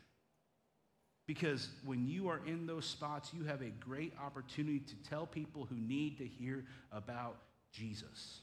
Because 1.27 1.69
when 1.85 2.07
you 2.09 2.29
are 2.29 2.40
in 2.47 2.66
those 2.66 2.85
spots, 2.85 3.31
you 3.33 3.45
have 3.45 3.61
a 3.61 3.71
great 3.81 4.12
opportunity 4.25 4.81
to 4.81 4.95
tell 5.09 5.27
people 5.27 5.66
who 5.69 5.77
need 5.77 6.19
to 6.19 6.27
hear 6.27 6.64
about 6.92 7.37
Jesus. 7.73 8.40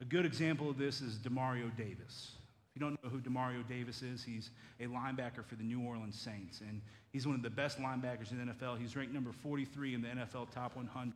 A 0.00 0.04
good 0.04 0.24
example 0.24 0.70
of 0.70 0.78
this 0.78 1.00
is 1.00 1.16
Demario 1.16 1.74
Davis. 1.76 2.32
If 2.72 2.80
you 2.80 2.88
don't 2.88 3.04
know 3.04 3.10
who 3.10 3.18
Demario 3.18 3.66
Davis 3.68 4.00
is, 4.00 4.24
he's 4.24 4.50
a 4.80 4.84
linebacker 4.84 5.44
for 5.44 5.56
the 5.56 5.62
New 5.62 5.82
Orleans 5.82 6.18
Saints, 6.18 6.62
and 6.62 6.80
he's 7.12 7.26
one 7.26 7.36
of 7.36 7.42
the 7.42 7.50
best 7.50 7.78
linebackers 7.78 8.30
in 8.30 8.38
the 8.38 8.52
NFL. 8.52 8.78
He's 8.78 8.96
ranked 8.96 9.12
number 9.12 9.30
43 9.30 9.94
in 9.94 10.00
the 10.00 10.08
NFL 10.08 10.50
top 10.50 10.74
100 10.74 11.12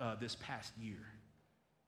uh, 0.00 0.14
this 0.18 0.36
past 0.40 0.72
year. 0.80 0.96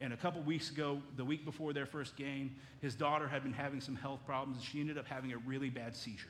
And 0.02 0.12
a 0.12 0.18
couple 0.18 0.42
weeks 0.42 0.70
ago, 0.70 1.00
the 1.16 1.24
week 1.24 1.46
before 1.46 1.72
their 1.72 1.86
first 1.86 2.14
game, 2.14 2.56
his 2.82 2.94
daughter 2.94 3.26
had 3.26 3.42
been 3.42 3.54
having 3.54 3.80
some 3.80 3.96
health 3.96 4.20
problems, 4.26 4.58
and 4.58 4.66
she 4.66 4.80
ended 4.80 4.98
up 4.98 5.06
having 5.06 5.32
a 5.32 5.38
really 5.38 5.70
bad 5.70 5.96
seizure. 5.96 6.28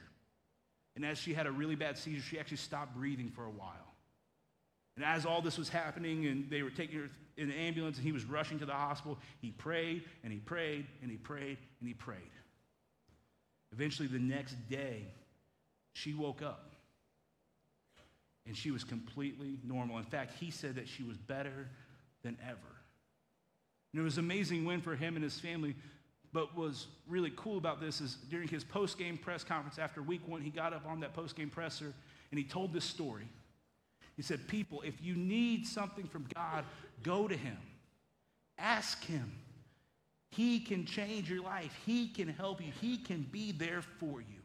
And 0.94 1.04
as 1.04 1.18
she 1.18 1.34
had 1.34 1.48
a 1.48 1.52
really 1.52 1.76
bad 1.76 1.98
seizure, 1.98 2.22
she 2.22 2.38
actually 2.38 2.58
stopped 2.58 2.94
breathing 2.94 3.30
for 3.30 3.44
a 3.46 3.50
while. 3.50 3.94
And 4.94 5.04
as 5.04 5.26
all 5.26 5.42
this 5.42 5.58
was 5.58 5.68
happening, 5.68 6.26
and 6.26 6.48
they 6.48 6.62
were 6.62 6.70
taking 6.70 7.00
her 7.00 7.10
in 7.36 7.48
the 7.48 7.54
ambulance, 7.54 7.96
and 7.96 8.06
he 8.06 8.12
was 8.12 8.24
rushing 8.24 8.60
to 8.60 8.66
the 8.66 8.72
hospital, 8.72 9.18
he 9.40 9.50
prayed 9.50 10.04
and 10.22 10.32
he 10.32 10.38
prayed 10.38 10.86
and 11.00 11.10
he 11.10 11.16
prayed 11.16 11.58
and 11.80 11.88
he 11.88 11.94
prayed. 11.94 12.30
Eventually, 13.72 14.08
the 14.08 14.18
next 14.18 14.56
day, 14.68 15.04
she 15.92 16.14
woke 16.14 16.42
up 16.42 16.70
and 18.46 18.56
she 18.56 18.70
was 18.70 18.84
completely 18.84 19.58
normal. 19.64 19.98
In 19.98 20.04
fact, 20.04 20.32
he 20.40 20.50
said 20.50 20.74
that 20.76 20.88
she 20.88 21.02
was 21.02 21.16
better 21.16 21.68
than 22.22 22.36
ever. 22.42 22.58
And 23.92 24.00
it 24.00 24.04
was 24.04 24.18
an 24.18 24.24
amazing 24.24 24.64
win 24.64 24.80
for 24.80 24.94
him 24.94 25.16
and 25.16 25.22
his 25.22 25.38
family. 25.38 25.74
But 26.32 26.56
was 26.56 26.86
really 27.08 27.32
cool 27.36 27.58
about 27.58 27.80
this 27.80 28.00
is 28.00 28.16
during 28.30 28.46
his 28.46 28.62
post-game 28.62 29.18
press 29.18 29.42
conference 29.42 29.78
after 29.78 30.00
week 30.00 30.26
one, 30.26 30.42
he 30.42 30.50
got 30.50 30.72
up 30.72 30.86
on 30.86 31.00
that 31.00 31.12
post-game 31.12 31.50
presser 31.50 31.92
and 32.30 32.38
he 32.38 32.44
told 32.44 32.72
this 32.72 32.84
story. 32.84 33.28
He 34.16 34.22
said, 34.22 34.46
People, 34.46 34.82
if 34.82 34.94
you 35.02 35.16
need 35.16 35.66
something 35.66 36.06
from 36.06 36.26
God, 36.34 36.64
go 37.02 37.26
to 37.26 37.36
him. 37.36 37.56
Ask 38.58 39.04
him. 39.04 39.32
He 40.30 40.60
can 40.60 40.86
change 40.86 41.28
your 41.28 41.42
life. 41.42 41.72
He 41.84 42.08
can 42.08 42.28
help 42.28 42.60
you. 42.60 42.72
He 42.80 42.96
can 42.96 43.26
be 43.30 43.52
there 43.52 43.82
for 43.82 44.20
you. 44.20 44.40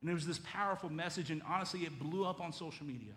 And 0.00 0.10
it 0.10 0.14
was 0.14 0.26
this 0.26 0.40
powerful 0.44 0.88
message, 0.88 1.30
and 1.30 1.42
honestly, 1.46 1.80
it 1.80 1.98
blew 1.98 2.24
up 2.24 2.40
on 2.40 2.52
social 2.52 2.86
media. 2.86 3.12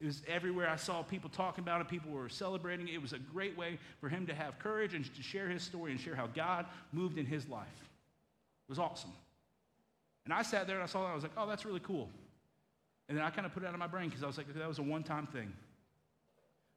It 0.00 0.06
was 0.06 0.22
everywhere. 0.28 0.68
I 0.68 0.76
saw 0.76 1.02
people 1.02 1.30
talking 1.30 1.64
about 1.64 1.80
it, 1.80 1.88
people 1.88 2.10
were 2.10 2.28
celebrating 2.28 2.88
it. 2.88 2.94
It 2.94 3.00
was 3.02 3.12
a 3.12 3.18
great 3.18 3.56
way 3.56 3.78
for 4.00 4.08
him 4.08 4.26
to 4.26 4.34
have 4.34 4.58
courage 4.58 4.92
and 4.92 5.04
to 5.14 5.22
share 5.22 5.48
his 5.48 5.62
story 5.62 5.92
and 5.92 6.00
share 6.00 6.14
how 6.14 6.26
God 6.26 6.66
moved 6.92 7.16
in 7.16 7.24
his 7.24 7.48
life. 7.48 7.66
It 8.68 8.70
was 8.70 8.78
awesome. 8.78 9.12
And 10.24 10.34
I 10.34 10.42
sat 10.42 10.66
there 10.66 10.76
and 10.76 10.82
I 10.82 10.86
saw 10.86 11.02
that. 11.02 11.12
I 11.12 11.14
was 11.14 11.22
like, 11.22 11.32
oh, 11.36 11.46
that's 11.46 11.64
really 11.64 11.80
cool. 11.80 12.10
And 13.08 13.16
then 13.16 13.24
I 13.24 13.30
kind 13.30 13.46
of 13.46 13.54
put 13.54 13.62
it 13.62 13.66
out 13.66 13.74
of 13.74 13.78
my 13.78 13.86
brain 13.86 14.08
because 14.08 14.24
I 14.24 14.26
was 14.26 14.36
like, 14.36 14.52
that 14.52 14.68
was 14.68 14.78
a 14.78 14.82
one 14.82 15.04
time 15.04 15.26
thing. 15.26 15.52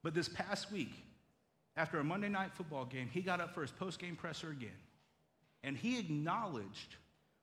But 0.03 0.13
this 0.13 0.29
past 0.29 0.71
week, 0.71 0.93
after 1.77 1.99
a 1.99 2.03
Monday 2.03 2.27
night 2.27 2.51
football 2.53 2.85
game, 2.85 3.07
he 3.13 3.21
got 3.21 3.39
up 3.39 3.53
for 3.53 3.61
his 3.61 3.71
post 3.71 3.99
game 3.99 4.15
presser 4.15 4.49
again. 4.49 4.69
And 5.63 5.77
he 5.77 5.99
acknowledged 5.99 6.95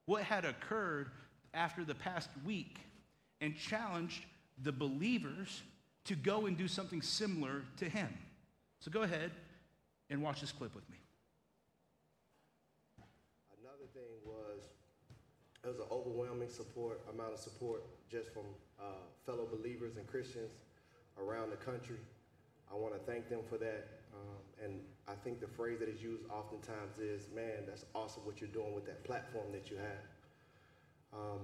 what 0.06 0.22
had 0.22 0.44
occurred 0.44 1.10
after 1.54 1.84
the 1.84 1.94
past 1.94 2.28
week 2.44 2.78
and 3.40 3.56
challenged 3.56 4.24
the 4.62 4.72
believers 4.72 5.62
to 6.04 6.16
go 6.16 6.46
and 6.46 6.58
do 6.58 6.68
something 6.68 7.00
similar 7.00 7.62
to 7.78 7.88
him. 7.88 8.08
So 8.80 8.90
go 8.90 9.02
ahead 9.02 9.30
and 10.10 10.20
watch 10.20 10.40
this 10.40 10.52
clip 10.52 10.74
with 10.74 10.88
me. 10.90 10.98
Another 13.62 13.86
thing 13.94 14.02
was 14.24 14.64
it 15.62 15.68
was 15.68 15.78
an 15.78 15.86
overwhelming 15.90 16.50
support 16.50 17.00
amount 17.12 17.32
of 17.32 17.38
support 17.38 17.82
just 18.10 18.32
from 18.32 18.42
uh, 18.78 18.84
fellow 19.24 19.46
believers 19.50 19.96
and 19.96 20.06
Christians 20.06 20.50
around 21.18 21.50
the 21.50 21.56
country. 21.56 21.96
I 22.74 22.76
want 22.76 22.94
to 22.94 23.00
thank 23.10 23.28
them 23.28 23.40
for 23.48 23.56
that. 23.58 23.86
Um, 24.12 24.64
and 24.64 24.80
I 25.06 25.14
think 25.14 25.40
the 25.40 25.46
phrase 25.46 25.78
that 25.80 25.88
is 25.88 26.02
used 26.02 26.24
oftentimes 26.30 26.98
is, 26.98 27.28
"Man, 27.34 27.66
that's 27.66 27.84
awesome 27.94 28.24
what 28.24 28.40
you're 28.40 28.50
doing 28.50 28.74
with 28.74 28.86
that 28.86 29.04
platform 29.04 29.52
that 29.52 29.70
you 29.70 29.76
have." 29.76 30.04
Um, 31.12 31.40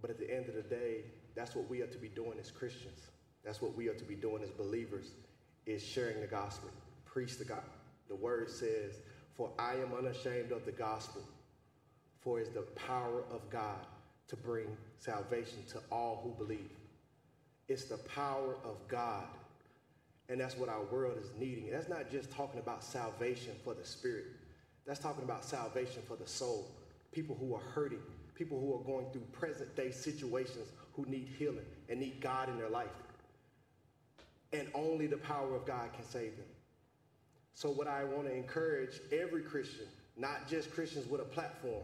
but 0.00 0.10
at 0.10 0.18
the 0.18 0.30
end 0.30 0.48
of 0.48 0.54
the 0.54 0.62
day, 0.62 1.04
that's 1.34 1.54
what 1.54 1.68
we 1.68 1.82
are 1.82 1.86
to 1.86 1.98
be 1.98 2.08
doing 2.08 2.38
as 2.38 2.50
Christians. 2.50 3.10
That's 3.44 3.60
what 3.60 3.74
we 3.74 3.88
are 3.88 3.94
to 3.94 4.04
be 4.04 4.14
doing 4.14 4.42
as 4.42 4.50
believers, 4.50 5.12
is 5.66 5.82
sharing 5.82 6.20
the 6.20 6.26
gospel, 6.26 6.70
preach 7.04 7.38
the 7.38 7.44
gospel. 7.44 7.72
The 8.08 8.16
word 8.16 8.50
says, 8.50 9.00
for 9.34 9.50
I 9.58 9.74
am 9.74 9.94
unashamed 9.94 10.52
of 10.52 10.64
the 10.64 10.72
gospel, 10.72 11.22
for 12.20 12.38
it 12.38 12.48
is 12.48 12.48
the 12.50 12.62
power 12.62 13.24
of 13.30 13.48
God 13.50 13.86
to 14.28 14.36
bring 14.36 14.76
salvation 14.98 15.64
to 15.70 15.80
all 15.90 16.20
who 16.22 16.44
believe. 16.44 16.70
It's 17.68 17.84
the 17.84 17.98
power 17.98 18.56
of 18.64 18.76
God. 18.88 19.26
And 20.30 20.40
that's 20.40 20.56
what 20.56 20.68
our 20.68 20.84
world 20.84 21.18
is 21.20 21.32
needing. 21.38 21.68
That's 21.72 21.88
not 21.88 22.08
just 22.08 22.30
talking 22.30 22.60
about 22.60 22.84
salvation 22.84 23.52
for 23.64 23.74
the 23.74 23.84
spirit. 23.84 24.26
That's 24.86 25.00
talking 25.00 25.24
about 25.24 25.44
salvation 25.44 26.02
for 26.06 26.16
the 26.16 26.26
soul. 26.26 26.70
People 27.10 27.36
who 27.38 27.52
are 27.52 27.60
hurting, 27.60 27.98
people 28.36 28.60
who 28.60 28.72
are 28.74 28.84
going 28.84 29.10
through 29.12 29.24
present 29.32 29.74
day 29.74 29.90
situations 29.90 30.68
who 30.94 31.04
need 31.06 31.28
healing 31.36 31.64
and 31.88 31.98
need 31.98 32.20
God 32.20 32.48
in 32.48 32.56
their 32.58 32.68
life. 32.68 32.88
And 34.52 34.68
only 34.72 35.08
the 35.08 35.16
power 35.16 35.56
of 35.56 35.66
God 35.66 35.92
can 35.92 36.04
save 36.04 36.36
them. 36.36 36.46
So, 37.54 37.68
what 37.68 37.88
I 37.88 38.04
want 38.04 38.26
to 38.28 38.34
encourage 38.34 39.00
every 39.12 39.42
Christian, 39.42 39.86
not 40.16 40.48
just 40.48 40.70
Christians 40.72 41.08
with 41.10 41.20
a 41.20 41.24
platform, 41.24 41.82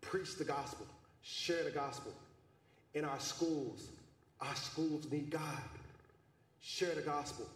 preach 0.00 0.36
the 0.36 0.44
gospel, 0.44 0.86
share 1.22 1.64
the 1.64 1.70
gospel. 1.70 2.12
In 2.94 3.04
our 3.04 3.20
schools, 3.20 3.88
our 4.40 4.56
schools 4.56 5.10
need 5.12 5.30
God. 5.30 5.62
Share 6.60 6.94
the 6.94 7.02
gospel. 7.02 7.46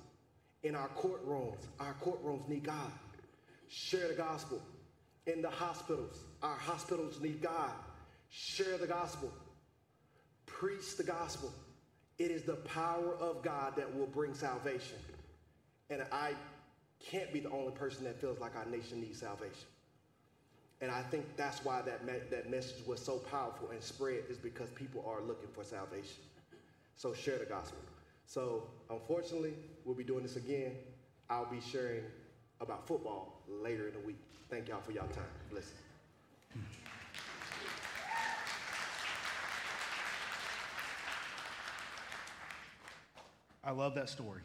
In 0.62 0.74
our 0.74 0.88
courtrooms, 0.90 1.66
our 1.80 1.94
courtrooms 2.04 2.48
need 2.48 2.64
God. 2.64 2.92
Share 3.68 4.08
the 4.08 4.14
gospel. 4.14 4.60
In 5.26 5.42
the 5.42 5.50
hospitals, 5.50 6.18
our 6.42 6.56
hospitals 6.56 7.20
need 7.20 7.40
God 7.40 7.72
share 8.32 8.78
the 8.78 8.86
gospel, 8.86 9.30
preach 10.46 10.96
the 10.96 11.04
gospel. 11.04 11.52
It 12.18 12.30
is 12.30 12.42
the 12.44 12.56
power 12.56 13.14
of 13.20 13.42
God 13.42 13.76
that 13.76 13.94
will 13.94 14.06
bring 14.06 14.34
salvation. 14.34 14.98
And 15.90 16.02
I 16.10 16.32
can't 16.98 17.32
be 17.32 17.40
the 17.40 17.50
only 17.50 17.72
person 17.72 18.04
that 18.04 18.20
feels 18.20 18.38
like 18.38 18.56
our 18.56 18.64
nation 18.66 19.00
needs 19.00 19.20
salvation. 19.20 19.68
And 20.80 20.90
I 20.90 21.02
think 21.02 21.24
that's 21.36 21.64
why 21.64 21.82
that, 21.82 22.04
me- 22.06 22.26
that 22.30 22.50
message 22.50 22.86
was 22.86 23.00
so 23.00 23.18
powerful 23.18 23.70
and 23.70 23.82
spread 23.82 24.24
is 24.28 24.38
because 24.38 24.68
people 24.70 25.04
are 25.06 25.20
looking 25.20 25.48
for 25.52 25.62
salvation. 25.62 26.22
So 26.96 27.12
share 27.12 27.38
the 27.38 27.44
gospel. 27.44 27.78
So 28.32 28.62
unfortunately, 28.88 29.52
we'll 29.84 29.94
be 29.94 30.04
doing 30.04 30.22
this 30.22 30.36
again. 30.36 30.72
I'll 31.28 31.44
be 31.44 31.60
sharing 31.60 32.00
about 32.62 32.88
football 32.88 33.42
later 33.46 33.88
in 33.88 33.92
the 33.92 34.00
week. 34.00 34.16
Thank 34.48 34.68
y'all 34.68 34.80
for 34.80 34.92
y'all 34.92 35.06
time. 35.08 35.24
Listen. 35.52 35.74
I 43.62 43.70
love 43.70 43.94
that 43.96 44.08
story 44.08 44.40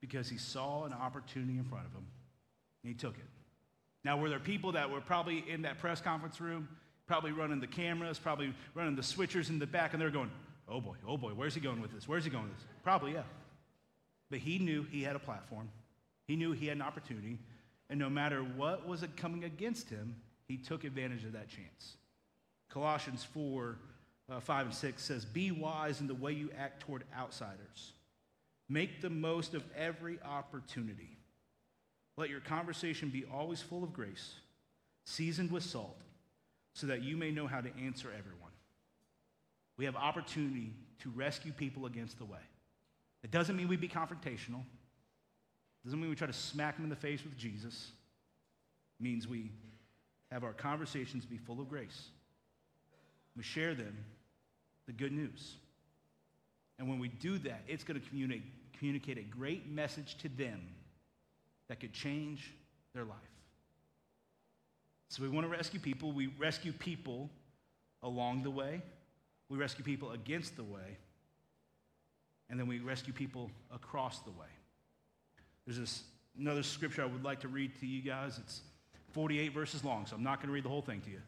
because 0.00 0.30
he 0.30 0.38
saw 0.38 0.84
an 0.84 0.94
opportunity 0.94 1.58
in 1.58 1.64
front 1.64 1.84
of 1.84 1.92
him 1.92 2.06
and 2.82 2.94
he 2.94 2.94
took 2.94 3.18
it. 3.18 3.28
Now, 4.04 4.16
were 4.16 4.30
there 4.30 4.38
people 4.38 4.72
that 4.72 4.88
were 4.88 5.02
probably 5.02 5.44
in 5.46 5.60
that 5.62 5.78
press 5.78 6.00
conference 6.00 6.40
room, 6.40 6.66
probably 7.06 7.32
running 7.32 7.60
the 7.60 7.66
cameras, 7.66 8.18
probably 8.18 8.54
running 8.74 8.96
the 8.96 9.02
switchers 9.02 9.50
in 9.50 9.58
the 9.58 9.66
back, 9.66 9.92
and 9.92 10.00
they're 10.00 10.08
going, 10.08 10.30
oh 10.70 10.80
boy, 10.80 10.96
oh 11.06 11.16
boy, 11.16 11.30
where's 11.30 11.54
he 11.54 11.60
going 11.60 11.80
with 11.80 11.92
this? 11.92 12.08
Where's 12.08 12.24
he 12.24 12.30
going 12.30 12.44
with 12.44 12.56
this? 12.56 12.66
Probably, 12.82 13.12
yeah. 13.12 13.22
But 14.30 14.38
he 14.38 14.58
knew 14.58 14.84
he 14.84 15.02
had 15.02 15.16
a 15.16 15.20
platform, 15.20 15.68
he 16.26 16.36
knew 16.36 16.52
he 16.52 16.66
had 16.66 16.76
an 16.76 16.82
opportunity, 16.82 17.38
and 17.88 17.98
no 17.98 18.08
matter 18.08 18.40
what 18.40 18.86
was 18.86 19.04
coming 19.16 19.44
against 19.44 19.90
him, 19.90 20.16
he 20.46 20.56
took 20.56 20.84
advantage 20.84 21.24
of 21.24 21.32
that 21.32 21.48
chance. 21.48 21.96
Colossians 22.68 23.24
4 23.24 23.76
uh, 24.30 24.40
5 24.40 24.66
and 24.66 24.74
6 24.74 25.02
says, 25.02 25.24
Be 25.24 25.50
wise 25.50 26.00
in 26.00 26.06
the 26.06 26.14
way 26.14 26.32
you 26.32 26.50
act 26.56 26.80
toward 26.80 27.04
outsiders. 27.18 27.92
Make 28.68 29.02
the 29.02 29.10
most 29.10 29.54
of 29.54 29.64
every 29.76 30.18
opportunity. 30.24 31.18
Let 32.16 32.30
your 32.30 32.40
conversation 32.40 33.08
be 33.08 33.24
always 33.32 33.60
full 33.60 33.82
of 33.82 33.92
grace, 33.92 34.34
seasoned 35.04 35.50
with 35.50 35.64
salt, 35.64 36.00
so 36.74 36.86
that 36.86 37.02
you 37.02 37.16
may 37.16 37.32
know 37.32 37.46
how 37.46 37.60
to 37.60 37.70
answer 37.84 38.08
everyone. 38.16 38.39
We 39.80 39.86
have 39.86 39.96
opportunity 39.96 40.74
to 40.98 41.08
rescue 41.08 41.52
people 41.52 41.86
against 41.86 42.18
the 42.18 42.26
way. 42.26 42.42
It 43.22 43.30
doesn't 43.30 43.56
mean 43.56 43.66
we 43.66 43.78
be 43.78 43.88
confrontational. 43.88 44.60
It 44.60 45.86
doesn't 45.86 45.98
mean 45.98 46.10
we 46.10 46.16
try 46.16 46.26
to 46.26 46.34
smack 46.34 46.76
them 46.76 46.84
in 46.84 46.90
the 46.90 46.96
face 46.96 47.24
with 47.24 47.34
Jesus. 47.38 47.92
It 49.00 49.02
means 49.02 49.26
we 49.26 49.50
have 50.30 50.44
our 50.44 50.52
conversations 50.52 51.24
be 51.24 51.38
full 51.38 51.62
of 51.62 51.70
grace. 51.70 52.08
We 53.34 53.42
share 53.42 53.74
them 53.74 53.96
the 54.86 54.92
good 54.92 55.12
news. 55.12 55.54
And 56.78 56.86
when 56.86 56.98
we 56.98 57.08
do 57.08 57.38
that, 57.38 57.62
it's 57.66 57.82
going 57.82 57.98
to 57.98 58.06
communicate, 58.06 58.44
communicate 58.78 59.16
a 59.16 59.22
great 59.22 59.66
message 59.66 60.18
to 60.18 60.28
them 60.28 60.60
that 61.68 61.80
could 61.80 61.94
change 61.94 62.52
their 62.92 63.04
life. 63.06 63.16
So 65.08 65.22
we 65.22 65.30
want 65.30 65.46
to 65.46 65.50
rescue 65.50 65.80
people. 65.80 66.12
We 66.12 66.26
rescue 66.38 66.74
people 66.74 67.30
along 68.02 68.42
the 68.42 68.50
way, 68.50 68.82
we 69.50 69.58
rescue 69.58 69.84
people 69.84 70.12
against 70.12 70.56
the 70.56 70.64
way, 70.64 70.96
and 72.48 72.58
then 72.58 72.66
we 72.66 72.78
rescue 72.78 73.12
people 73.12 73.50
across 73.74 74.20
the 74.20 74.30
way. 74.30 74.46
There's 75.66 75.78
this 75.78 76.02
another 76.38 76.62
scripture 76.62 77.02
I 77.02 77.06
would 77.06 77.24
like 77.24 77.40
to 77.40 77.48
read 77.48 77.78
to 77.80 77.86
you 77.86 78.00
guys. 78.00 78.38
It's 78.38 78.62
48 79.12 79.52
verses 79.52 79.84
long, 79.84 80.06
so 80.06 80.16
I'm 80.16 80.22
not 80.22 80.38
going 80.38 80.46
to 80.46 80.54
read 80.54 80.64
the 80.64 80.70
whole 80.70 80.82
thing 80.82 81.00
to 81.02 81.10
you. 81.10 81.20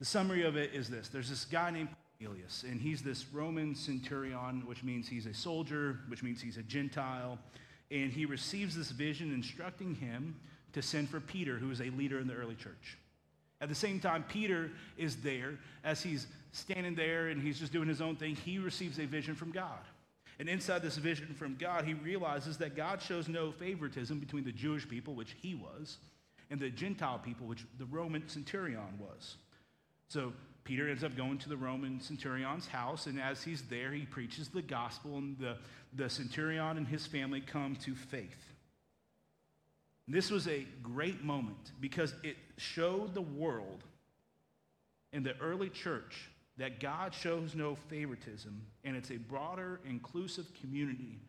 The 0.00 0.04
summary 0.04 0.44
of 0.44 0.56
it 0.56 0.74
is 0.74 0.90
this 0.90 1.08
there's 1.08 1.30
this 1.30 1.44
guy 1.44 1.70
named 1.70 1.88
Cornelius, 2.18 2.64
and 2.64 2.80
he's 2.80 3.00
this 3.00 3.26
Roman 3.32 3.74
centurion, 3.74 4.66
which 4.66 4.82
means 4.82 5.08
he's 5.08 5.26
a 5.26 5.34
soldier, 5.34 6.00
which 6.08 6.22
means 6.22 6.42
he's 6.42 6.56
a 6.56 6.62
Gentile, 6.62 7.38
and 7.90 8.12
he 8.12 8.26
receives 8.26 8.76
this 8.76 8.90
vision 8.90 9.32
instructing 9.32 9.94
him 9.94 10.34
to 10.72 10.82
send 10.82 11.08
for 11.08 11.20
Peter, 11.20 11.58
who 11.58 11.70
is 11.70 11.80
a 11.80 11.90
leader 11.90 12.18
in 12.18 12.26
the 12.26 12.34
early 12.34 12.56
church. 12.56 12.98
At 13.60 13.68
the 13.68 13.74
same 13.74 13.98
time, 13.98 14.24
Peter 14.28 14.70
is 14.96 15.16
there 15.16 15.58
as 15.82 16.02
he's 16.02 16.26
standing 16.58 16.94
there 16.94 17.28
and 17.28 17.42
he's 17.42 17.58
just 17.58 17.72
doing 17.72 17.88
his 17.88 18.00
own 18.00 18.16
thing. 18.16 18.36
He 18.36 18.58
receives 18.58 18.98
a 18.98 19.06
vision 19.06 19.34
from 19.34 19.50
God. 19.50 19.80
And 20.38 20.48
inside 20.48 20.82
this 20.82 20.96
vision 20.96 21.34
from 21.34 21.56
God, 21.56 21.84
he 21.84 21.94
realizes 21.94 22.58
that 22.58 22.76
God 22.76 23.02
shows 23.02 23.28
no 23.28 23.50
favoritism 23.50 24.20
between 24.20 24.44
the 24.44 24.52
Jewish 24.52 24.88
people, 24.88 25.14
which 25.14 25.34
he 25.42 25.54
was, 25.54 25.98
and 26.50 26.60
the 26.60 26.70
Gentile 26.70 27.18
people, 27.18 27.46
which 27.46 27.64
the 27.78 27.86
Roman 27.86 28.28
centurion 28.28 28.98
was. 29.00 29.36
So 30.08 30.32
Peter 30.62 30.88
ends 30.88 31.02
up 31.02 31.16
going 31.16 31.38
to 31.38 31.48
the 31.48 31.56
Roman 31.56 32.00
centurion's 32.00 32.68
house, 32.68 33.06
and 33.06 33.20
as 33.20 33.42
he's 33.42 33.62
there, 33.62 33.90
he 33.90 34.02
preaches 34.02 34.48
the 34.48 34.62
gospel, 34.62 35.16
and 35.16 35.36
the, 35.38 35.56
the 35.94 36.08
centurion 36.08 36.76
and 36.76 36.86
his 36.86 37.06
family 37.06 37.40
come 37.40 37.74
to 37.84 37.94
faith. 37.94 38.52
This 40.06 40.30
was 40.30 40.46
a 40.48 40.66
great 40.82 41.22
moment 41.22 41.72
because 41.80 42.14
it 42.22 42.36
showed 42.56 43.12
the 43.12 43.22
world 43.22 43.82
in 45.12 45.22
the 45.22 45.36
early 45.38 45.68
church 45.68 46.30
that 46.58 46.80
God 46.80 47.14
shows 47.14 47.54
no 47.54 47.76
favoritism, 47.88 48.60
and 48.84 48.96
it's 48.96 49.10
a 49.10 49.16
broader, 49.16 49.80
inclusive 49.88 50.46
community 50.60 51.20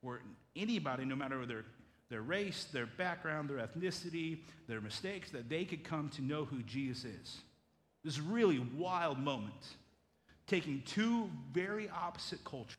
where 0.00 0.20
anybody, 0.54 1.04
no 1.04 1.16
matter 1.16 1.44
their, 1.44 1.64
their 2.08 2.22
race, 2.22 2.66
their 2.72 2.86
background, 2.86 3.50
their 3.50 3.58
ethnicity, 3.58 4.38
their 4.68 4.80
mistakes, 4.80 5.30
that 5.32 5.48
they 5.48 5.64
could 5.64 5.82
come 5.82 6.08
to 6.10 6.22
know 6.22 6.44
who 6.44 6.62
Jesus 6.62 7.04
is. 7.04 7.38
This 8.04 8.14
is 8.14 8.20
really 8.20 8.60
wild 8.76 9.18
moment, 9.18 9.74
taking 10.46 10.82
two 10.86 11.28
very 11.52 11.90
opposite 11.90 12.44
cultures 12.44 12.78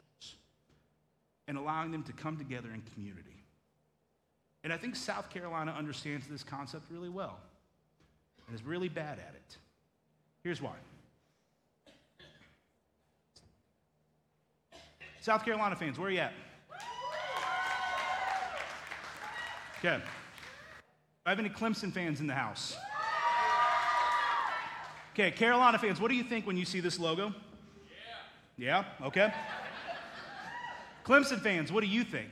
and 1.49 1.57
allowing 1.57 1.91
them 1.91 2.03
to 2.03 2.13
come 2.13 2.37
together 2.37 2.69
in 2.73 2.81
community. 2.93 3.43
And 4.63 4.71
I 4.71 4.77
think 4.77 4.95
South 4.95 5.29
Carolina 5.29 5.75
understands 5.77 6.27
this 6.27 6.43
concept 6.43 6.85
really 6.89 7.09
well 7.09 7.37
and 8.47 8.55
is 8.55 8.63
really 8.65 8.89
bad 8.89 9.19
at 9.19 9.33
it. 9.35 9.57
Here's 10.43 10.61
why. 10.61 10.75
South 15.21 15.43
Carolina 15.43 15.75
fans, 15.75 15.97
where 15.99 16.07
are 16.07 16.11
you 16.11 16.19
at? 16.19 16.33
Okay. 19.79 19.97
Do 19.97 20.03
I 21.25 21.29
have 21.29 21.39
any 21.39 21.49
Clemson 21.49 21.91
fans 21.91 22.19
in 22.19 22.27
the 22.27 22.33
house? 22.33 22.75
Okay, 25.13 25.31
Carolina 25.31 25.77
fans, 25.77 25.99
what 25.99 26.09
do 26.09 26.15
you 26.15 26.23
think 26.23 26.45
when 26.45 26.57
you 26.57 26.65
see 26.65 26.79
this 26.79 26.99
logo? 26.99 27.33
Yeah. 28.57 28.83
Yeah? 29.01 29.07
Okay. 29.07 29.33
Clemson 31.03 31.41
fans, 31.41 31.71
what 31.71 31.81
do 31.83 31.89
you 31.89 32.03
think? 32.03 32.29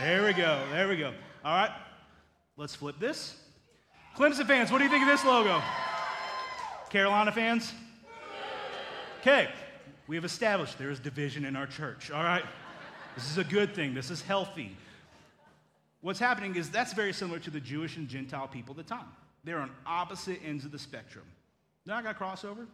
There 0.00 0.24
we 0.24 0.32
go. 0.34 0.62
There 0.70 0.88
we 0.88 0.96
go. 0.96 1.12
All 1.44 1.56
right. 1.56 1.70
Let's 2.56 2.74
flip 2.74 2.98
this. 2.98 3.40
Clemson 4.16 4.46
fans, 4.46 4.70
what 4.70 4.78
do 4.78 4.84
you 4.84 4.90
think 4.90 5.02
of 5.02 5.08
this 5.08 5.24
logo? 5.24 5.62
Carolina 6.90 7.32
fans? 7.32 7.72
Okay. 9.20 9.48
We 10.06 10.16
have 10.16 10.24
established 10.24 10.78
there 10.78 10.90
is 10.90 11.00
division 11.00 11.44
in 11.44 11.56
our 11.56 11.66
church. 11.66 12.10
All 12.10 12.22
right. 12.22 12.44
This 13.14 13.30
is 13.30 13.38
a 13.38 13.44
good 13.44 13.74
thing. 13.74 13.94
This 13.94 14.10
is 14.10 14.22
healthy. 14.22 14.76
What's 16.00 16.20
happening 16.20 16.54
is 16.54 16.70
that's 16.70 16.92
very 16.92 17.12
similar 17.12 17.38
to 17.40 17.50
the 17.50 17.60
Jewish 17.60 17.96
and 17.96 18.08
Gentile 18.08 18.46
people 18.46 18.72
at 18.78 18.86
the 18.86 18.94
time. 18.94 19.08
They're 19.42 19.58
on 19.58 19.70
opposite 19.86 20.40
ends 20.44 20.64
of 20.64 20.70
the 20.70 20.78
spectrum. 20.78 21.24
They're 21.84 21.94
not 21.94 22.02
going 22.02 22.14
to 22.14 22.18
cross 22.18 22.44
over. 22.44 22.66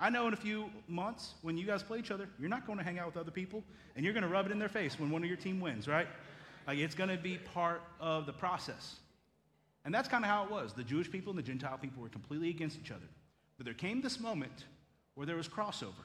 I 0.00 0.10
know 0.10 0.28
in 0.28 0.32
a 0.32 0.36
few 0.36 0.70
months, 0.86 1.34
when 1.42 1.56
you 1.56 1.66
guys 1.66 1.82
play 1.82 1.98
each 1.98 2.12
other, 2.12 2.28
you're 2.38 2.48
not 2.48 2.66
going 2.66 2.78
to 2.78 2.84
hang 2.84 2.98
out 2.98 3.06
with 3.06 3.16
other 3.16 3.32
people, 3.32 3.64
and 3.96 4.04
you're 4.04 4.14
going 4.14 4.22
to 4.22 4.28
rub 4.28 4.46
it 4.46 4.52
in 4.52 4.58
their 4.58 4.68
face 4.68 4.98
when 4.98 5.10
one 5.10 5.22
of 5.22 5.28
your 5.28 5.36
team 5.36 5.60
wins, 5.60 5.88
right? 5.88 6.06
Like 6.66 6.78
it's 6.78 6.94
going 6.94 7.10
to 7.10 7.16
be 7.16 7.38
part 7.38 7.82
of 7.98 8.26
the 8.26 8.32
process. 8.32 8.96
And 9.84 9.94
that's 9.94 10.08
kind 10.08 10.24
of 10.24 10.30
how 10.30 10.44
it 10.44 10.50
was. 10.50 10.72
The 10.72 10.84
Jewish 10.84 11.10
people 11.10 11.30
and 11.30 11.38
the 11.38 11.42
Gentile 11.42 11.78
people 11.78 12.02
were 12.02 12.08
completely 12.08 12.50
against 12.50 12.78
each 12.78 12.90
other. 12.90 13.06
But 13.56 13.64
there 13.64 13.74
came 13.74 14.00
this 14.00 14.20
moment 14.20 14.66
where 15.14 15.26
there 15.26 15.36
was 15.36 15.48
crossover, 15.48 16.04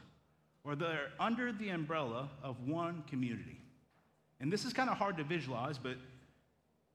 where 0.63 0.75
they're 0.75 1.11
under 1.19 1.51
the 1.51 1.69
umbrella 1.69 2.29
of 2.41 2.67
one 2.67 3.03
community. 3.09 3.59
And 4.39 4.51
this 4.51 4.65
is 4.65 4.73
kind 4.73 4.89
of 4.89 4.97
hard 4.97 5.17
to 5.17 5.23
visualize, 5.23 5.77
but 5.77 5.97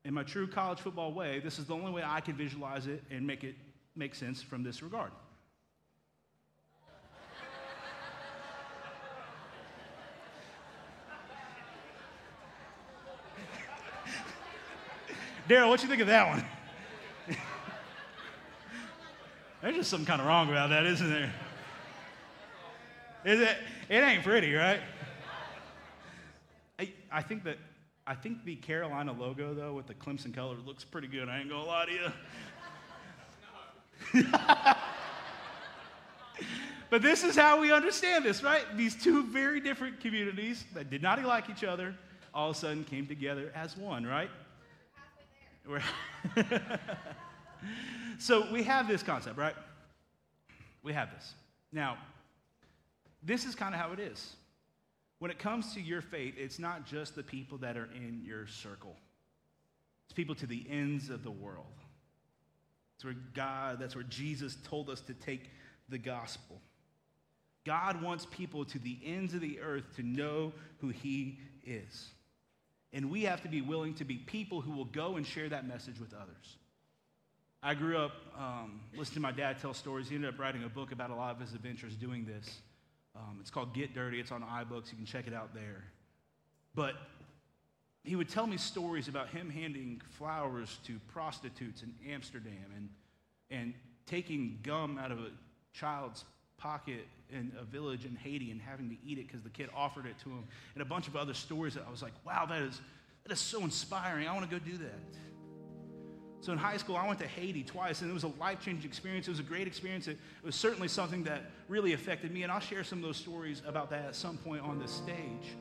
in 0.05 0.15
my 0.15 0.23
true 0.23 0.47
college 0.47 0.79
football 0.81 1.13
way, 1.13 1.41
this 1.41 1.59
is 1.59 1.67
the 1.67 1.75
only 1.75 1.93
way 1.93 2.03
I 2.05 2.21
can 2.21 2.35
visualize 2.35 2.87
it 2.87 3.03
and 3.11 3.27
make 3.27 3.45
it 3.45 3.55
make 3.95 4.15
sense 4.15 4.43
from 4.43 4.63
this 4.63 4.83
regard. 4.83 5.11
Daryl, 15.49 15.69
what 15.69 15.83
you 15.83 15.89
think 15.89 16.01
of 16.01 16.07
that 16.07 16.29
one? 16.29 16.45
There's 19.61 19.77
just 19.77 19.91
something 19.91 20.07
kind 20.07 20.23
of 20.23 20.27
wrong 20.27 20.49
about 20.49 20.71
that, 20.71 20.87
isn't 20.87 21.11
there? 21.11 21.31
Is 23.25 23.41
it? 23.41 23.57
It 23.89 23.97
ain't 23.97 24.23
pretty, 24.23 24.55
right? 24.55 24.81
I, 26.79 26.93
I 27.11 27.23
think 27.23 27.45
that 27.45 27.59
I 28.07 28.15
think 28.15 28.45
the 28.45 28.57
Carolina 28.57 29.13
logo, 29.13 29.53
though, 29.53 29.75
with 29.75 29.87
the 29.87 29.95
Clemson 29.95 30.33
color, 30.33 30.57
looks 30.65 30.85
pretty 30.85 31.09
good. 31.09 31.29
I 31.29 31.41
ain't 31.41 31.51
gonna 31.51 31.65
lie 31.65 31.87
to 31.87 31.93
you. 31.93 32.11
but 36.91 37.03
this 37.03 37.25
is 37.25 37.37
how 37.37 37.61
we 37.61 37.73
understand 37.73 38.25
this, 38.25 38.43
right? 38.43 38.65
These 38.77 38.95
two 39.03 39.25
very 39.25 39.61
different 39.61 40.01
communities 40.01 40.65
that 40.73 40.89
did 40.89 41.03
not 41.03 41.23
like 41.23 41.51
each 41.51 41.65
other 41.65 41.95
all 42.33 42.51
of 42.51 42.57
a 42.57 42.59
sudden 42.59 42.85
came 42.85 43.07
together 43.07 43.53
as 43.55 43.77
one, 43.77 44.07
right? 44.07 44.31
so 48.19 48.51
we 48.51 48.63
have 48.63 48.89
this 48.89 49.03
concept, 49.03 49.37
right? 49.37 49.55
We 50.83 50.95
have 50.95 51.11
this. 51.15 51.35
Now, 51.73 51.99
this 53.23 53.45
is 53.45 53.55
kind 53.55 53.75
of 53.75 53.81
how 53.81 53.93
it 53.93 54.01
is. 54.01 54.35
When 55.19 55.31
it 55.31 55.39
comes 55.39 55.75
to 55.75 55.81
your 55.81 56.01
faith, 56.01 56.35
it's 56.39 56.59
not 56.59 56.87
just 56.87 57.17
the 57.17 57.23
people 57.23 57.59
that 57.59 57.77
are 57.77 57.89
in 57.95 58.23
your 58.25 58.47
circle, 58.47 58.97
it's 60.07 60.15
people 60.15 60.35
to 60.37 60.47
the 60.47 60.65
ends 60.71 61.11
of 61.11 61.23
the 61.23 61.31
world. 61.31 61.67
That's 62.97 63.05
where 63.05 63.23
God, 63.35 63.79
that's 63.79 63.95
where 63.95 64.05
Jesus 64.05 64.57
told 64.65 64.91
us 64.91 65.01
to 65.03 65.15
take 65.15 65.51
the 65.89 65.99
gospel. 65.99 66.61
God 67.65 68.03
wants 68.03 68.27
people 68.31 68.65
to 68.65 68.79
the 68.79 68.99
ends 69.05 69.35
of 69.35 69.41
the 69.41 69.61
earth 69.61 69.85
to 69.97 70.03
know 70.03 70.53
who 70.81 70.89
He 70.89 71.39
is. 71.65 72.11
And 72.93 73.11
we 73.11 73.25
have 73.25 73.43
to 73.43 73.49
be 73.49 73.61
willing 73.61 73.95
to 73.95 74.05
be 74.05 74.17
people 74.17 74.61
who 74.61 74.73
will 74.73 74.87
go 74.87 75.17
and 75.17 75.27
share 75.27 75.49
that 75.49 75.69
message 75.69 76.01
with 76.01 76.15
others. 76.15 76.57
I 77.63 77.75
grew 77.75 77.99
up 77.99 78.13
um, 78.39 78.81
listening 78.97 79.17
to 79.17 79.21
my 79.21 79.33
dad 79.33 79.59
tell 79.61 79.75
stories. 79.75 80.09
He 80.09 80.15
ended 80.15 80.33
up 80.33 80.41
writing 80.41 80.65
a 80.65 80.69
book 80.69 80.93
about 80.93 81.11
a 81.11 81.15
lot 81.15 81.35
of 81.35 81.41
his 81.41 81.55
adventures 81.55 81.95
doing 81.95 82.25
this. 82.25 82.61
Um, 83.17 83.39
it's 83.41 83.51
called 83.51 83.75
Get 83.75 83.95
Dirty. 83.95 84.21
It's 84.21 84.33
on 84.33 84.43
iBooks. 84.43 84.91
You 84.91 84.97
can 84.97 85.07
check 85.07 85.27
it 85.27 85.35
out 85.35 85.55
there. 85.55 85.85
But 86.75 86.95
he 88.05 88.17
would 88.17 88.29
tell 88.29 88.47
me 88.47 88.57
stories 88.57 89.09
about 89.09 89.29
him 89.29 89.51
handing 89.51 90.01
flowers 90.11 90.79
to 90.87 90.99
prostitutes 91.09 91.83
in 91.83 91.93
Amsterdam 92.11 92.55
and, 92.77 92.89
and 93.51 93.75
taking 94.07 94.59
gum 94.63 94.99
out 94.99 95.11
of 95.11 95.19
a 95.19 95.31
child's 95.73 96.25
pocket 96.57 97.07
in 97.31 97.53
a 97.61 97.65
village 97.65 98.05
in 98.05 98.17
Haiti 98.17 98.51
and 98.51 98.61
having 98.61 98.89
to 98.89 98.97
eat 99.07 99.19
it 99.19 99.27
because 99.27 99.43
the 99.43 99.51
kid 99.51 99.69
offered 99.75 100.07
it 100.07 100.19
to 100.25 100.31
him, 100.31 100.45
and 100.75 100.83
a 100.83 100.87
bunch 100.87 101.09
of 101.09 101.17
other 101.17 101.35
stories 101.35 101.75
that 101.75 101.85
I 101.87 101.91
was 101.91 102.03
like, 102.03 102.15
wow, 102.25 102.47
that 102.47 102.63
is, 102.63 102.81
that 103.25 103.33
is 103.33 103.39
so 103.39 103.63
inspiring. 103.63 104.27
I 104.27 104.35
want 104.35 104.49
to 104.49 104.59
go 104.59 104.65
do 104.65 104.79
that. 104.79 104.99
So 106.41 106.53
in 106.53 106.59
high 106.59 106.77
school, 106.77 106.97
I 106.97 107.07
went 107.07 107.19
to 107.19 107.27
Haiti 107.27 107.65
twice, 107.65 108.01
and 108.01 108.11
it 108.11 108.15
was 108.15 108.23
a 108.23 108.33
life 108.39 108.61
changing 108.61 108.89
experience. 108.89 109.27
It 109.27 109.33
was 109.33 109.41
a 109.41 109.45
great 109.45 109.67
experience. 109.67 110.07
It 110.07 110.19
was 110.43 110.55
certainly 110.55 110.89
something 110.89 111.25
that 111.25 111.43
really 111.69 111.95
affected 111.95 112.33
me, 112.33 112.45
and 112.45 112.53
I'll 112.53 112.61
share 112.61 112.85
some 112.85 112.99
of 112.99 113.05
those 113.05 113.17
stories 113.17 113.61
about 113.67 113.91
that 113.91 114.05
at 114.07 114.15
some 114.15 114.37
point 114.39 114.63
on 114.63 114.79
this 114.79 114.93
stage. 114.93 115.57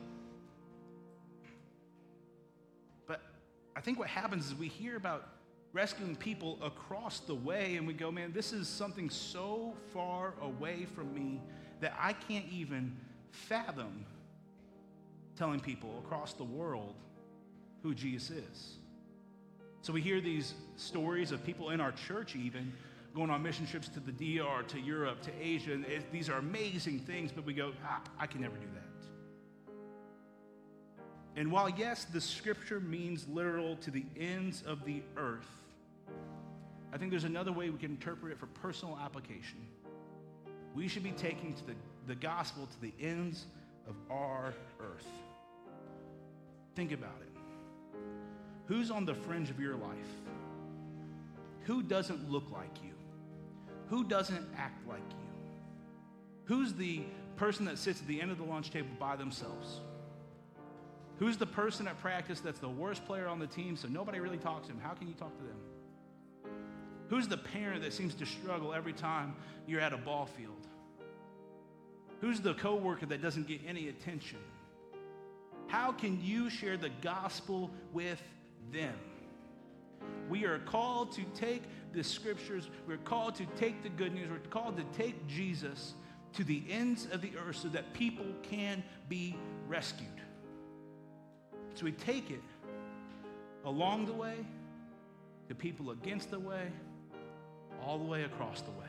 But 3.06 3.22
I 3.74 3.80
think 3.80 3.98
what 3.98 4.08
happens 4.08 4.46
is 4.46 4.54
we 4.54 4.68
hear 4.68 4.96
about 4.96 5.26
rescuing 5.72 6.14
people 6.16 6.58
across 6.62 7.20
the 7.20 7.34
way, 7.34 7.76
and 7.76 7.86
we 7.86 7.92
go, 7.92 8.12
man, 8.12 8.32
this 8.32 8.52
is 8.52 8.68
something 8.68 9.10
so 9.10 9.74
far 9.92 10.34
away 10.40 10.86
from 10.94 11.12
me 11.12 11.40
that 11.80 11.94
I 11.98 12.12
can't 12.12 12.46
even 12.52 12.96
fathom 13.30 14.06
telling 15.36 15.60
people 15.60 16.02
across 16.04 16.32
the 16.34 16.44
world 16.44 16.94
who 17.82 17.94
Jesus 17.94 18.30
is. 18.30 18.74
So 19.82 19.92
we 19.92 20.00
hear 20.00 20.20
these 20.20 20.54
stories 20.76 21.32
of 21.32 21.44
people 21.44 21.70
in 21.70 21.80
our 21.80 21.92
church, 21.92 22.36
even 22.36 22.72
going 23.14 23.30
on 23.30 23.42
mission 23.42 23.66
trips 23.66 23.88
to 23.88 24.00
the 24.00 24.12
DR, 24.12 24.62
to 24.68 24.80
Europe, 24.80 25.22
to 25.22 25.30
Asia. 25.40 25.72
It, 25.72 26.12
these 26.12 26.28
are 26.28 26.38
amazing 26.38 27.00
things, 27.00 27.32
but 27.32 27.44
we 27.44 27.54
go, 27.54 27.72
ah, 27.84 28.00
I 28.18 28.26
can 28.26 28.40
never 28.40 28.56
do 28.56 28.66
that. 28.74 28.82
And 31.36 31.52
while, 31.52 31.70
yes, 31.70 32.04
the 32.04 32.20
scripture 32.20 32.80
means 32.80 33.28
literal 33.28 33.76
to 33.76 33.90
the 33.90 34.04
ends 34.18 34.62
of 34.66 34.84
the 34.84 35.02
earth, 35.16 35.48
I 36.92 36.98
think 36.98 37.10
there's 37.10 37.24
another 37.24 37.52
way 37.52 37.70
we 37.70 37.78
can 37.78 37.92
interpret 37.92 38.32
it 38.32 38.38
for 38.38 38.46
personal 38.46 38.98
application. 39.02 39.66
We 40.74 40.88
should 40.88 41.02
be 41.02 41.12
taking 41.12 41.54
to 41.54 41.66
the, 41.66 41.74
the 42.06 42.14
gospel 42.14 42.66
to 42.66 42.80
the 42.80 42.92
ends 43.00 43.46
of 43.86 43.94
our 44.10 44.54
earth. 44.80 45.06
Think 46.74 46.92
about 46.92 47.20
it. 47.20 47.27
Who's 48.68 48.90
on 48.90 49.06
the 49.06 49.14
fringe 49.14 49.50
of 49.50 49.58
your 49.58 49.74
life? 49.76 49.96
Who 51.64 51.82
doesn't 51.82 52.30
look 52.30 52.50
like 52.52 52.82
you? 52.84 52.92
Who 53.88 54.04
doesn't 54.04 54.46
act 54.56 54.86
like 54.86 55.00
you? 55.10 55.26
Who's 56.44 56.74
the 56.74 57.02
person 57.36 57.64
that 57.64 57.78
sits 57.78 58.00
at 58.00 58.06
the 58.06 58.20
end 58.20 58.30
of 58.30 58.38
the 58.38 58.44
lunch 58.44 58.70
table 58.70 58.90
by 58.98 59.16
themselves? 59.16 59.80
Who's 61.18 61.36
the 61.36 61.46
person 61.46 61.88
at 61.88 61.98
practice 62.00 62.40
that's 62.40 62.60
the 62.60 62.68
worst 62.68 63.04
player 63.06 63.26
on 63.26 63.38
the 63.38 63.46
team 63.46 63.76
so 63.76 63.88
nobody 63.88 64.20
really 64.20 64.38
talks 64.38 64.66
to 64.66 64.72
him? 64.72 64.80
How 64.80 64.92
can 64.92 65.08
you 65.08 65.14
talk 65.14 65.36
to 65.38 65.44
them? 65.44 66.52
Who's 67.08 67.26
the 67.26 67.38
parent 67.38 67.82
that 67.82 67.94
seems 67.94 68.14
to 68.16 68.26
struggle 68.26 68.74
every 68.74 68.92
time 68.92 69.34
you're 69.66 69.80
at 69.80 69.94
a 69.94 69.96
ball 69.96 70.26
field? 70.26 70.66
Who's 72.20 72.40
the 72.40 72.54
coworker 72.54 73.06
that 73.06 73.22
doesn't 73.22 73.48
get 73.48 73.60
any 73.66 73.88
attention? 73.88 74.38
How 75.68 75.92
can 75.92 76.20
you 76.22 76.50
share 76.50 76.76
the 76.76 76.90
gospel 77.02 77.70
with 77.92 78.20
them. 78.72 78.94
We 80.28 80.44
are 80.44 80.58
called 80.58 81.12
to 81.12 81.22
take 81.34 81.62
the 81.92 82.04
scriptures, 82.04 82.68
we're 82.86 82.98
called 82.98 83.34
to 83.36 83.46
take 83.58 83.82
the 83.82 83.88
good 83.88 84.14
news, 84.14 84.28
we're 84.30 84.38
called 84.50 84.76
to 84.76 84.84
take 84.96 85.26
Jesus 85.26 85.94
to 86.34 86.44
the 86.44 86.62
ends 86.70 87.08
of 87.10 87.22
the 87.22 87.32
earth 87.38 87.56
so 87.56 87.68
that 87.68 87.92
people 87.94 88.26
can 88.42 88.82
be 89.08 89.36
rescued. 89.66 90.08
So 91.74 91.84
we 91.84 91.92
take 91.92 92.30
it 92.30 92.42
along 93.64 94.06
the 94.06 94.12
way, 94.12 94.34
the 95.48 95.54
people 95.54 95.90
against 95.90 96.30
the 96.30 96.40
way, 96.40 96.68
all 97.84 97.98
the 97.98 98.04
way 98.04 98.24
across 98.24 98.60
the 98.60 98.70
way. 98.72 98.86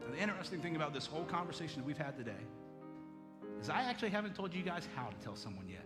Now, 0.00 0.14
the 0.14 0.20
interesting 0.20 0.60
thing 0.60 0.76
about 0.76 0.94
this 0.94 1.06
whole 1.06 1.24
conversation 1.24 1.80
that 1.80 1.86
we've 1.86 1.98
had 1.98 2.16
today 2.16 2.32
is 3.60 3.68
I 3.68 3.82
actually 3.82 4.10
haven't 4.10 4.34
told 4.34 4.54
you 4.54 4.62
guys 4.62 4.88
how 4.94 5.08
to 5.08 5.16
tell 5.22 5.36
someone 5.36 5.68
yet. 5.68 5.84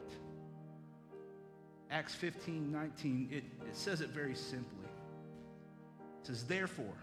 Acts 1.93 2.15
15, 2.15 2.73
19, 2.73 3.29
it, 3.31 3.45
it 3.69 3.77
says 3.77 4.01
it 4.01 4.09
very 4.09 4.35
simply. 4.35 4.89
It 6.23 6.27
says, 6.27 6.45
Therefore, 6.45 6.97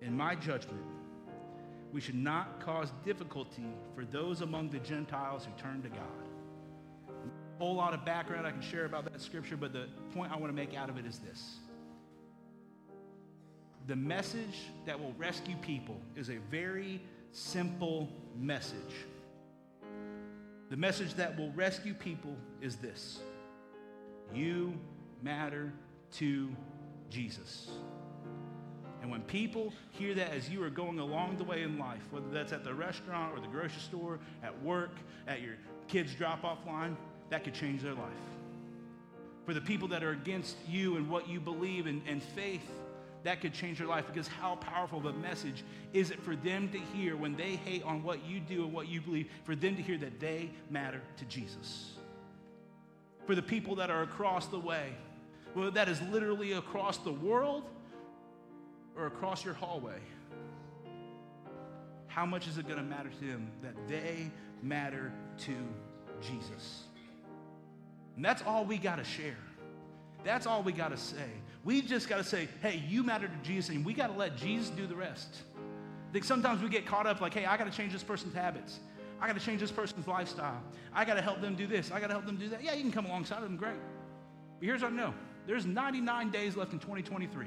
in 0.00 0.16
my 0.16 0.36
judgment, 0.36 0.84
we 1.92 2.00
should 2.00 2.14
not 2.14 2.60
cause 2.60 2.92
difficulty 3.04 3.66
for 3.96 4.04
those 4.04 4.40
among 4.40 4.70
the 4.70 4.78
Gentiles 4.78 5.44
who 5.44 5.60
turn 5.60 5.82
to 5.82 5.88
God. 5.88 5.98
A 7.08 7.58
whole 7.58 7.74
lot 7.74 7.92
of 7.92 8.04
background 8.04 8.46
I 8.46 8.52
can 8.52 8.62
share 8.62 8.84
about 8.84 9.04
that 9.10 9.20
scripture, 9.20 9.56
but 9.56 9.72
the 9.72 9.88
point 10.14 10.30
I 10.30 10.36
want 10.36 10.52
to 10.52 10.56
make 10.56 10.76
out 10.76 10.88
of 10.88 10.96
it 10.96 11.04
is 11.04 11.18
this. 11.18 11.56
The 13.88 13.96
message 13.96 14.60
that 14.84 15.00
will 15.00 15.14
rescue 15.18 15.56
people 15.60 16.00
is 16.14 16.30
a 16.30 16.36
very 16.52 17.00
simple 17.32 18.12
message. 18.38 19.06
The 20.70 20.76
message 20.76 21.14
that 21.14 21.36
will 21.36 21.50
rescue 21.52 21.94
people 21.94 22.36
is 22.60 22.76
this 22.76 23.18
you 24.34 24.74
matter 25.22 25.72
to 26.12 26.48
Jesus. 27.10 27.70
And 29.02 29.10
when 29.10 29.22
people 29.22 29.72
hear 29.92 30.14
that 30.14 30.32
as 30.32 30.48
you 30.48 30.62
are 30.64 30.70
going 30.70 30.98
along 30.98 31.36
the 31.36 31.44
way 31.44 31.62
in 31.62 31.78
life, 31.78 32.02
whether 32.10 32.28
that's 32.30 32.52
at 32.52 32.64
the 32.64 32.74
restaurant 32.74 33.36
or 33.36 33.40
the 33.40 33.46
grocery 33.46 33.80
store, 33.80 34.18
at 34.42 34.60
work, 34.62 34.96
at 35.28 35.42
your 35.42 35.54
kids' 35.86 36.14
drop 36.14 36.44
off 36.44 36.58
line, 36.66 36.96
that 37.30 37.44
could 37.44 37.54
change 37.54 37.82
their 37.82 37.94
life. 37.94 38.02
For 39.44 39.54
the 39.54 39.60
people 39.60 39.86
that 39.88 40.02
are 40.02 40.10
against 40.10 40.56
you 40.68 40.96
and 40.96 41.08
what 41.08 41.28
you 41.28 41.38
believe 41.38 41.86
and, 41.86 42.02
and 42.08 42.20
faith, 42.20 42.68
that 43.22 43.40
could 43.40 43.52
change 43.52 43.78
their 43.78 43.86
life 43.86 44.06
because 44.06 44.28
how 44.28 44.56
powerful 44.56 44.98
of 44.98 45.06
a 45.06 45.12
message 45.12 45.64
is 45.92 46.10
it 46.10 46.20
for 46.20 46.36
them 46.36 46.68
to 46.70 46.78
hear 46.78 47.16
when 47.16 47.36
they 47.36 47.56
hate 47.56 47.82
on 47.84 48.02
what 48.02 48.24
you 48.24 48.40
do 48.40 48.64
and 48.64 48.72
what 48.72 48.88
you 48.88 49.00
believe, 49.00 49.28
for 49.44 49.54
them 49.54 49.76
to 49.76 49.82
hear 49.82 49.98
that 49.98 50.20
they 50.20 50.50
matter 50.70 51.00
to 51.16 51.24
Jesus? 51.24 51.94
For 53.26 53.34
the 53.34 53.42
people 53.42 53.74
that 53.76 53.90
are 53.90 54.02
across 54.02 54.46
the 54.46 54.58
way, 54.58 54.92
whether 55.54 55.70
that 55.72 55.88
is 55.88 56.00
literally 56.02 56.52
across 56.52 56.98
the 56.98 57.12
world 57.12 57.64
or 58.96 59.06
across 59.06 59.44
your 59.44 59.54
hallway. 59.54 59.98
How 62.06 62.24
much 62.24 62.48
is 62.48 62.56
it 62.56 62.66
going 62.66 62.78
to 62.78 62.84
matter 62.84 63.10
to 63.10 63.26
them 63.26 63.50
that 63.62 63.74
they 63.88 64.30
matter 64.62 65.12
to 65.38 65.54
Jesus? 66.22 66.84
And 68.14 68.24
that's 68.24 68.42
all 68.42 68.64
we 68.64 68.78
got 68.78 68.96
to 68.96 69.04
share. 69.04 69.36
That's 70.24 70.46
all 70.46 70.62
we 70.62 70.72
got 70.72 70.92
to 70.92 70.96
say. 70.96 71.28
We 71.62 71.82
just 71.82 72.08
got 72.08 72.16
to 72.16 72.24
say, 72.24 72.48
hey, 72.62 72.82
you 72.88 73.02
matter 73.02 73.28
to 73.28 73.36
Jesus, 73.42 73.74
and 73.74 73.84
we 73.84 73.92
got 73.92 74.06
to 74.06 74.14
let 74.14 74.36
Jesus 74.36 74.70
do 74.70 74.86
the 74.86 74.96
rest. 74.96 75.42
I 76.08 76.12
think 76.12 76.24
sometimes 76.24 76.62
we 76.62 76.68
get 76.68 76.86
caught 76.86 77.06
up 77.06 77.20
like, 77.20 77.34
hey, 77.34 77.44
I 77.44 77.56
got 77.56 77.70
to 77.70 77.76
change 77.76 77.92
this 77.92 78.02
person's 78.02 78.34
habits. 78.34 78.78
I 79.20 79.26
got 79.26 79.38
to 79.38 79.44
change 79.44 79.60
this 79.60 79.70
person's 79.70 80.06
lifestyle. 80.06 80.62
I 80.92 81.04
got 81.04 81.14
to 81.14 81.22
help 81.22 81.40
them 81.40 81.54
do 81.54 81.66
this. 81.66 81.90
I 81.90 82.00
got 82.00 82.08
to 82.08 82.12
help 82.12 82.26
them 82.26 82.36
do 82.36 82.48
that. 82.48 82.62
Yeah, 82.62 82.74
you 82.74 82.82
can 82.82 82.92
come 82.92 83.06
alongside 83.06 83.38
of 83.38 83.44
them, 83.44 83.56
great. 83.56 83.76
But 84.58 84.66
here's 84.66 84.82
what 84.82 84.92
I 84.92 84.96
know 84.96 85.14
there's 85.46 85.64
99 85.64 86.30
days 86.30 86.56
left 86.56 86.72
in 86.72 86.78
2023, 86.78 87.46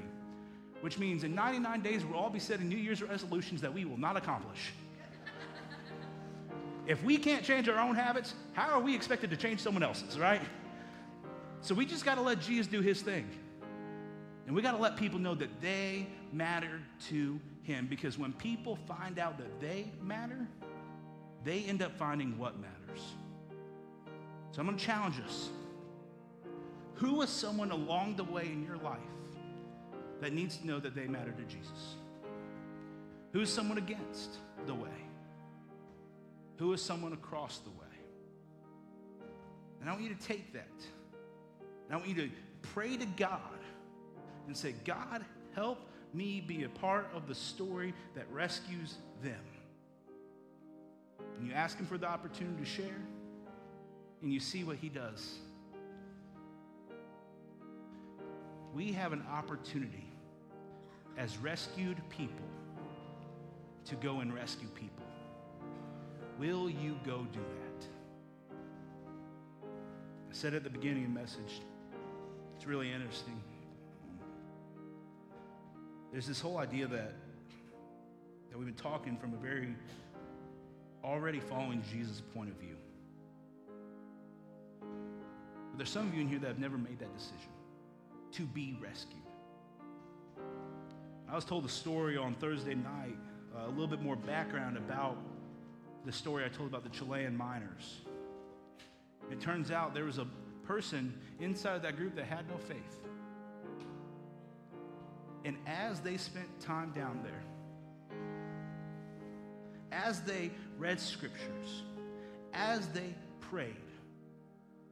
which 0.82 0.98
means 0.98 1.24
in 1.24 1.36
99 1.36 1.82
days, 1.82 2.06
we'll 2.06 2.18
all 2.18 2.30
be 2.30 2.40
setting 2.40 2.70
New 2.70 2.78
Year's 2.78 3.04
resolutions 3.04 3.62
that 3.62 3.74
we 3.74 3.86
will 3.86 3.98
not 3.98 4.18
accomplish. 4.18 4.72
if 6.88 7.04
we 7.04 7.18
can't 7.18 7.44
change 7.44 7.68
our 7.70 7.80
own 7.80 7.96
habits, 7.96 8.34
how 8.54 8.70
are 8.70 8.80
we 8.80 8.96
expected 8.96 9.30
to 9.30 9.38
change 9.38 9.60
someone 9.60 9.84
else's, 9.84 10.18
right? 10.18 10.42
So 11.62 11.76
we 11.76 11.86
just 11.86 12.06
got 12.06 12.16
to 12.16 12.22
let 12.22 12.40
Jesus 12.40 12.68
do 12.68 12.82
his 12.82 13.02
thing. 13.02 13.30
And 14.48 14.56
we 14.56 14.64
got 14.64 14.72
to 14.72 14.78
let 14.78 14.96
people 14.96 15.20
know 15.20 15.36
that 15.36 15.62
they 15.62 16.08
matter 16.32 16.82
to 17.10 17.40
him 17.62 17.86
because 17.88 18.18
when 18.18 18.34
people 18.34 18.78
find 18.88 19.20
out 19.20 19.38
that 19.38 19.60
they 19.60 19.92
matter, 20.02 20.48
they 21.44 21.64
end 21.64 21.82
up 21.82 21.98
finding 21.98 22.38
what 22.38 22.60
matters. 22.60 23.04
So 24.52 24.60
I'm 24.60 24.66
going 24.66 24.78
to 24.78 24.84
challenge 24.84 25.20
us. 25.26 25.50
Who 26.96 27.22
is 27.22 27.30
someone 27.30 27.72
along 27.72 28.16
the 28.16 28.26
way 28.26 28.46
in 28.46 28.66
your 28.66 28.78
life 28.78 29.00
that 30.22 30.34
needs 30.34 30.58
to 30.58 30.68
know 30.68 30.80
that 30.80 30.96
they 30.96 31.08
matter 31.08 31.32
to 31.32 31.44
Jesus? 31.44 31.96
Who 33.32 33.42
is 33.42 33.52
someone 33.52 33.78
against 33.78 34.38
the 34.66 34.74
way? 34.74 34.90
Who 36.58 36.74
is 36.74 36.82
someone 36.82 37.14
across 37.14 37.60
the 37.60 37.70
way? 37.70 37.76
And 39.80 39.90
I 39.90 39.94
want 39.94 40.04
you 40.04 40.14
to 40.14 40.28
take 40.28 40.52
that. 40.54 40.68
And 41.86 41.94
I 41.94 41.96
want 41.96 42.10
you 42.10 42.16
to 42.16 42.30
pray 42.74 42.98
to 42.98 43.06
God 43.06 43.40
and 44.48 44.58
say, 44.58 44.74
God, 44.84 45.24
help 45.54 45.80
me 46.14 46.44
be 46.46 46.64
a 46.64 46.70
part 46.70 47.08
of 47.14 47.28
the 47.28 47.36
story 47.36 47.94
that 48.16 48.26
rescues 48.32 48.96
them 49.24 49.40
and 51.40 51.48
you 51.48 51.54
ask 51.54 51.78
Him 51.78 51.86
for 51.86 51.98
the 51.98 52.08
opportunity 52.08 52.62
to 52.62 52.70
share, 52.70 53.02
and 54.22 54.34
you 54.34 54.42
see 54.42 54.66
what 54.66 54.76
He 54.76 54.90
does. 54.90 55.40
We 58.76 58.92
have 58.92 59.14
an 59.14 59.24
opportunity 59.32 60.12
as 61.18 61.38
rescued 61.38 61.98
people 62.10 62.46
to 63.86 63.96
go 63.96 64.20
and 64.20 64.34
rescue 64.34 64.68
people. 64.76 65.06
Will 66.38 66.70
you 66.70 67.00
go 67.06 67.26
do 67.32 67.40
that? 67.40 67.88
I 70.30 70.34
said 70.34 70.54
at 70.54 70.64
the 70.64 70.70
beginning 70.70 71.06
of 71.06 71.14
the 71.14 71.20
message, 71.20 71.62
it's 72.56 72.68
really 72.68 72.92
interesting. 72.92 73.42
there's 76.12 76.28
this 76.28 76.42
whole 76.42 76.58
idea 76.58 76.86
that, 76.88 77.14
that 78.50 78.58
we've 78.58 78.68
been 78.68 78.76
talking 78.76 79.18
from 79.18 79.34
a 79.34 79.38
very 79.38 79.76
already 81.04 81.40
following 81.40 81.84
Jesus 81.92 82.22
point 82.22 82.50
of 82.50 82.56
view. 82.56 82.76
But 84.82 85.78
there's 85.78 85.90
some 85.90 86.08
of 86.08 86.14
you 86.14 86.22
in 86.22 86.28
here 86.28 86.40
that 86.40 86.48
have 86.48 86.60
never 86.60 86.78
made 86.78 87.00
that 87.00 87.16
decision 87.16 87.52
to 88.34 88.44
be 88.44 88.78
rescued. 88.82 89.22
I 91.30 91.36
was 91.36 91.46
told 91.46 91.66
a 91.66 91.70
story 91.70 92.18
on 92.18 92.34
Thursday 92.36 92.76
night, 92.76 93.18
uh, 93.56 93.68
a 93.68 93.70
little 93.70 93.88
bit 93.88 94.02
more 94.02 94.16
background 94.16 94.78
about 94.78 95.18
the 96.06 96.12
story 96.12 96.44
I 96.44 96.50
told 96.50 96.70
about 96.70 96.84
the 96.84 96.90
Chilean 96.90 97.36
miners. 97.36 98.02
It 99.32 99.40
turns 99.40 99.70
out 99.70 99.94
there 99.94 100.06
was 100.06 100.18
a 100.18 100.28
person 100.66 101.14
inside 101.40 101.76
of 101.76 101.82
that 101.84 101.98
group 101.98 102.16
that 102.16 102.26
had 102.26 102.48
no 102.48 102.58
faith. 102.58 102.78
And 105.46 105.58
as 105.66 106.00
they 106.00 106.18
spent 106.18 106.48
time 106.60 106.92
down 106.92 107.22
there, 107.24 107.44
as 109.92 110.22
they 110.22 110.52
read 110.78 111.00
scriptures, 111.00 111.84
as 112.54 112.88
they 112.90 113.14
prayed, 113.40 113.76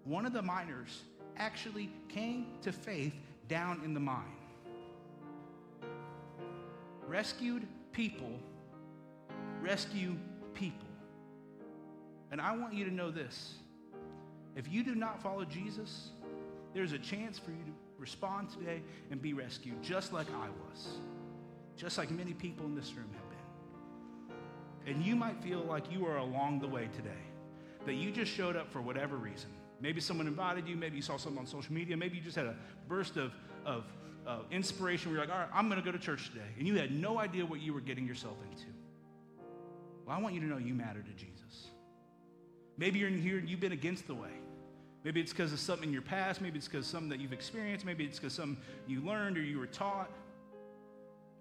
one 0.04 0.26
of 0.26 0.34
the 0.34 0.42
miners 0.42 1.04
actually 1.38 1.90
came 2.10 2.48
to 2.62 2.72
faith 2.72 3.14
down 3.48 3.82
in 3.84 3.94
the 3.94 4.00
mine. 4.00 4.24
Rescued 7.08 7.68
people 7.92 8.40
rescue 9.62 10.16
people. 10.54 10.88
And 12.32 12.42
I 12.42 12.56
want 12.56 12.74
you 12.74 12.86
to 12.86 12.94
know 12.94 13.12
this 13.12 13.56
if 14.56 14.72
you 14.72 14.84
do 14.84 14.96
not 14.96 15.22
follow 15.22 15.46
Jesus, 15.46 16.10
there's 16.74 16.92
a 16.92 17.00
chance 17.00 17.38
for 17.38 17.52
you 17.52 17.64
to 17.66 17.72
respond 18.00 18.50
today 18.50 18.82
and 19.12 19.22
be 19.22 19.34
rescued, 19.34 19.82
just 19.84 20.14
like 20.14 20.28
I 20.32 20.48
was, 20.48 20.88
just 21.76 21.98
like 21.98 22.10
many 22.10 22.34
people 22.34 22.66
in 22.66 22.76
this 22.76 22.94
room 22.94 23.10
have. 23.14 23.27
And 24.88 25.04
you 25.04 25.16
might 25.16 25.44
feel 25.44 25.60
like 25.60 25.92
you 25.92 26.08
are 26.08 26.18
along 26.18 26.62
the 26.62 26.68
way 26.68 26.88
today, 26.96 27.24
that 27.86 27.96
you 27.96 28.10
just 28.12 28.32
showed 28.32 28.56
up 28.56 28.72
for 28.72 28.82
whatever 28.82 29.18
reason. 29.18 29.50
Maybe 29.82 30.00
someone 30.00 30.26
invited 30.28 30.68
you, 30.68 30.76
maybe 30.76 30.96
you 30.96 31.02
saw 31.02 31.18
something 31.18 31.40
on 31.40 31.46
social 31.46 31.74
media, 31.74 31.96
maybe 31.96 32.18
you 32.18 32.24
just 32.24 32.38
had 32.38 32.48
a 32.48 32.56
burst 32.88 33.18
of, 33.18 33.34
of 33.66 33.84
uh, 34.26 34.40
inspiration 34.50 35.12
where 35.12 35.20
you're 35.20 35.28
like, 35.28 35.36
all 35.36 35.42
right, 35.42 35.52
I'm 35.54 35.68
going 35.70 35.80
to 35.80 35.86
go 35.86 35.92
to 35.92 36.02
church 36.04 36.30
today. 36.30 36.48
And 36.58 36.66
you 36.66 36.76
had 36.76 36.92
no 36.92 37.20
idea 37.20 37.46
what 37.46 37.62
you 37.62 37.74
were 37.74 37.82
getting 37.82 38.08
yourself 38.08 38.38
into. 38.50 38.68
Well, 40.06 40.18
I 40.18 40.22
want 40.22 40.34
you 40.36 40.42
to 40.42 40.48
know 40.48 40.58
you 40.58 40.74
matter 40.74 41.02
to 41.02 41.12
Jesus. 41.12 41.68
Maybe 42.78 43.00
you're 43.00 43.10
in 43.10 43.22
here 43.22 43.38
and 43.38 43.50
you've 43.50 43.60
been 43.60 43.74
against 43.74 44.08
the 44.08 44.16
way. 44.16 44.32
Maybe 45.04 45.20
it's 45.20 45.32
because 45.32 45.52
of 45.54 45.60
something 45.60 45.90
in 45.90 45.94
your 45.94 46.02
past. 46.02 46.42
Maybe 46.42 46.58
it's 46.58 46.68
because 46.68 46.88
something 46.88 47.10
that 47.10 47.20
you've 47.20 47.34
experienced. 47.34 47.86
Maybe 47.86 48.06
it's 48.06 48.20
because 48.20 48.34
something 48.34 48.58
you 48.88 49.02
learned 49.02 49.38
or 49.38 49.42
you 49.42 49.60
were 49.60 49.68
taught. 49.68 50.10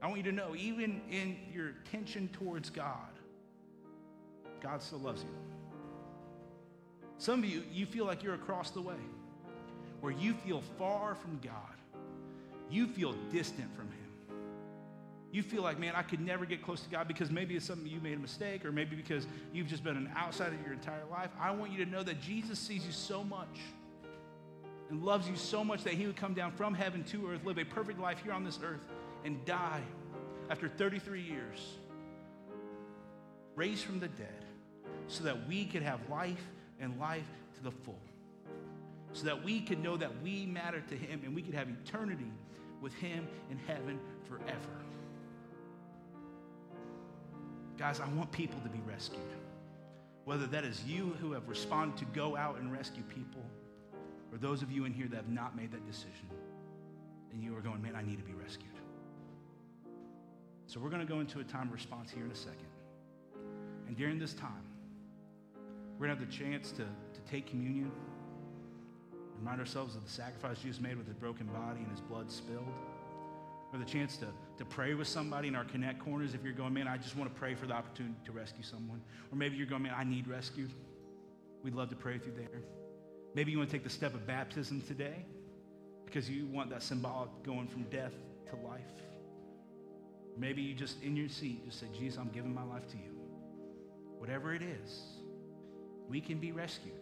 I 0.02 0.06
want 0.06 0.18
you 0.18 0.30
to 0.30 0.32
know, 0.32 0.54
even 0.56 1.00
in 1.10 1.36
your 1.52 1.72
tension 1.90 2.28
towards 2.28 2.70
God, 2.70 3.15
God 4.60 4.82
still 4.82 4.98
loves 4.98 5.22
you. 5.22 5.28
Some 7.18 7.40
of 7.40 7.46
you, 7.46 7.62
you 7.72 7.86
feel 7.86 8.04
like 8.04 8.22
you're 8.22 8.34
across 8.34 8.70
the 8.70 8.82
way, 8.82 8.94
where 10.00 10.12
you 10.12 10.34
feel 10.34 10.62
far 10.78 11.14
from 11.14 11.40
God. 11.42 11.52
You 12.68 12.86
feel 12.88 13.14
distant 13.30 13.74
from 13.74 13.86
Him 13.86 14.06
you 15.36 15.42
feel 15.42 15.62
like, 15.62 15.78
man, 15.78 15.92
I 15.94 16.00
could 16.00 16.20
never 16.20 16.46
get 16.46 16.62
close 16.62 16.80
to 16.80 16.88
God 16.88 17.06
because 17.06 17.30
maybe 17.30 17.56
it's 17.56 17.66
something 17.66 17.86
you 17.86 18.00
made 18.00 18.16
a 18.16 18.20
mistake 18.20 18.64
or 18.64 18.72
maybe 18.72 18.96
because 18.96 19.26
you've 19.52 19.66
just 19.66 19.84
been 19.84 19.98
an 19.98 20.10
outsider 20.16 20.56
your 20.64 20.72
entire 20.72 21.04
life, 21.10 21.28
I 21.38 21.50
want 21.50 21.72
you 21.72 21.84
to 21.84 21.90
know 21.90 22.02
that 22.02 22.22
Jesus 22.22 22.58
sees 22.58 22.86
you 22.86 22.92
so 22.92 23.22
much 23.22 23.60
and 24.88 25.04
loves 25.04 25.28
you 25.28 25.36
so 25.36 25.62
much 25.62 25.84
that 25.84 25.92
he 25.92 26.06
would 26.06 26.16
come 26.16 26.32
down 26.32 26.52
from 26.52 26.72
heaven 26.72 27.04
to 27.04 27.30
earth, 27.30 27.44
live 27.44 27.58
a 27.58 27.66
perfect 27.66 28.00
life 28.00 28.18
here 28.24 28.32
on 28.32 28.44
this 28.44 28.58
earth, 28.64 28.80
and 29.26 29.44
die 29.44 29.82
after 30.48 30.70
33 30.70 31.20
years, 31.20 31.74
raised 33.56 33.84
from 33.84 34.00
the 34.00 34.08
dead, 34.08 34.45
so 35.08 35.24
that 35.24 35.46
we 35.46 35.64
could 35.64 35.82
have 35.82 36.00
life 36.10 36.44
and 36.80 36.98
life 36.98 37.24
to 37.56 37.62
the 37.62 37.70
full. 37.70 37.98
So 39.12 39.24
that 39.24 39.42
we 39.42 39.60
could 39.60 39.82
know 39.82 39.96
that 39.96 40.10
we 40.22 40.46
matter 40.46 40.80
to 40.80 40.94
him 40.94 41.22
and 41.24 41.34
we 41.34 41.42
could 41.42 41.54
have 41.54 41.68
eternity 41.68 42.30
with 42.80 42.92
him 42.94 43.26
in 43.50 43.58
heaven 43.66 43.98
forever. 44.28 44.52
Guys, 47.78 48.00
I 48.00 48.08
want 48.08 48.30
people 48.32 48.60
to 48.60 48.68
be 48.68 48.80
rescued. 48.86 49.20
Whether 50.24 50.46
that 50.48 50.64
is 50.64 50.82
you 50.84 51.16
who 51.20 51.32
have 51.32 51.48
responded 51.48 51.98
to 51.98 52.04
go 52.06 52.36
out 52.36 52.58
and 52.58 52.72
rescue 52.72 53.02
people, 53.04 53.42
or 54.32 54.38
those 54.38 54.62
of 54.62 54.72
you 54.72 54.84
in 54.84 54.92
here 54.92 55.06
that 55.08 55.16
have 55.16 55.28
not 55.28 55.56
made 55.56 55.70
that 55.72 55.86
decision, 55.86 56.28
and 57.32 57.42
you 57.42 57.56
are 57.56 57.60
going, 57.60 57.80
man, 57.80 57.94
I 57.94 58.02
need 58.02 58.18
to 58.18 58.24
be 58.24 58.32
rescued. 58.32 58.70
So 60.66 60.80
we're 60.80 60.90
going 60.90 61.06
to 61.06 61.12
go 61.12 61.20
into 61.20 61.38
a 61.38 61.44
time 61.44 61.68
of 61.68 61.72
response 61.72 62.10
here 62.10 62.24
in 62.24 62.30
a 62.30 62.36
second. 62.36 62.66
And 63.86 63.96
during 63.96 64.18
this 64.18 64.34
time, 64.34 64.65
we're 65.98 66.06
going 66.06 66.18
to 66.18 66.24
have 66.24 66.30
the 66.30 66.36
chance 66.36 66.70
to, 66.72 66.82
to 66.84 67.20
take 67.30 67.46
communion, 67.46 67.90
remind 69.38 69.60
ourselves 69.60 69.96
of 69.96 70.04
the 70.04 70.10
sacrifice 70.10 70.58
Jesus 70.60 70.80
made 70.80 70.96
with 70.96 71.06
his 71.06 71.16
broken 71.16 71.46
body 71.46 71.80
and 71.80 71.90
his 71.90 72.00
blood 72.00 72.30
spilled 72.30 72.72
or 73.72 73.78
the 73.78 73.84
chance 73.84 74.16
to, 74.18 74.26
to 74.58 74.64
pray 74.64 74.94
with 74.94 75.08
somebody 75.08 75.48
in 75.48 75.56
our 75.56 75.64
connect 75.64 75.98
corners 75.98 76.34
if 76.34 76.42
you're 76.44 76.52
going, 76.52 76.72
man, 76.72 76.86
I 76.86 76.96
just 76.96 77.16
want 77.16 77.32
to 77.32 77.38
pray 77.38 77.54
for 77.54 77.66
the 77.66 77.74
opportunity 77.74 78.14
to 78.24 78.32
rescue 78.32 78.62
someone. 78.62 79.00
Or 79.32 79.36
maybe 79.36 79.56
you're 79.56 79.66
going, 79.66 79.82
man, 79.82 79.94
I 79.96 80.04
need 80.04 80.28
rescue. 80.28 80.68
We'd 81.62 81.74
love 81.74 81.88
to 81.90 81.96
pray 81.96 82.14
with 82.14 82.26
you 82.26 82.32
there. 82.36 82.62
Maybe 83.34 83.52
you 83.52 83.58
want 83.58 83.70
to 83.70 83.76
take 83.76 83.84
the 83.84 83.90
step 83.90 84.14
of 84.14 84.26
baptism 84.26 84.82
today 84.82 85.24
because 86.04 86.30
you 86.30 86.46
want 86.46 86.70
that 86.70 86.82
symbolic 86.82 87.30
going 87.42 87.66
from 87.66 87.82
death 87.84 88.12
to 88.50 88.56
life. 88.56 88.80
Maybe 90.38 90.62
you 90.62 90.74
just 90.74 91.02
in 91.02 91.16
your 91.16 91.28
seat 91.28 91.64
just 91.64 91.80
say, 91.80 91.86
Jesus, 91.98 92.18
I'm 92.18 92.28
giving 92.28 92.54
my 92.54 92.62
life 92.62 92.86
to 92.88 92.96
you. 92.96 93.12
Whatever 94.18 94.54
it 94.54 94.62
is, 94.62 95.02
we 96.08 96.20
can 96.20 96.38
be 96.38 96.52
rescued. 96.52 96.94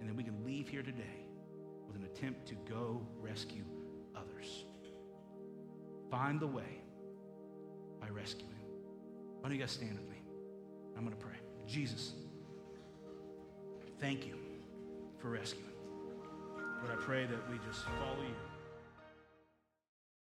And 0.00 0.08
then 0.08 0.16
we 0.16 0.22
can 0.22 0.44
leave 0.44 0.68
here 0.68 0.82
today 0.82 1.26
with 1.86 1.96
an 1.96 2.04
attempt 2.04 2.46
to 2.48 2.54
go 2.68 3.06
rescue 3.20 3.64
others 4.14 4.64
find 6.14 6.38
the 6.38 6.46
way 6.46 6.80
by 8.00 8.08
rescuing. 8.08 8.52
Why 9.40 9.48
don't 9.48 9.52
you 9.52 9.60
guys 9.60 9.72
stand 9.72 9.98
with 9.98 10.08
me? 10.08 10.22
I'm 10.96 11.04
going 11.04 11.16
to 11.16 11.24
pray. 11.24 11.34
Jesus, 11.66 12.12
thank 13.98 14.24
you 14.24 14.36
for 15.18 15.30
rescuing. 15.30 15.64
But 16.80 16.92
I 16.92 16.96
pray 16.96 17.26
that 17.26 17.50
we 17.50 17.58
just 17.66 17.84
follow 17.84 18.22
you. 18.22 18.53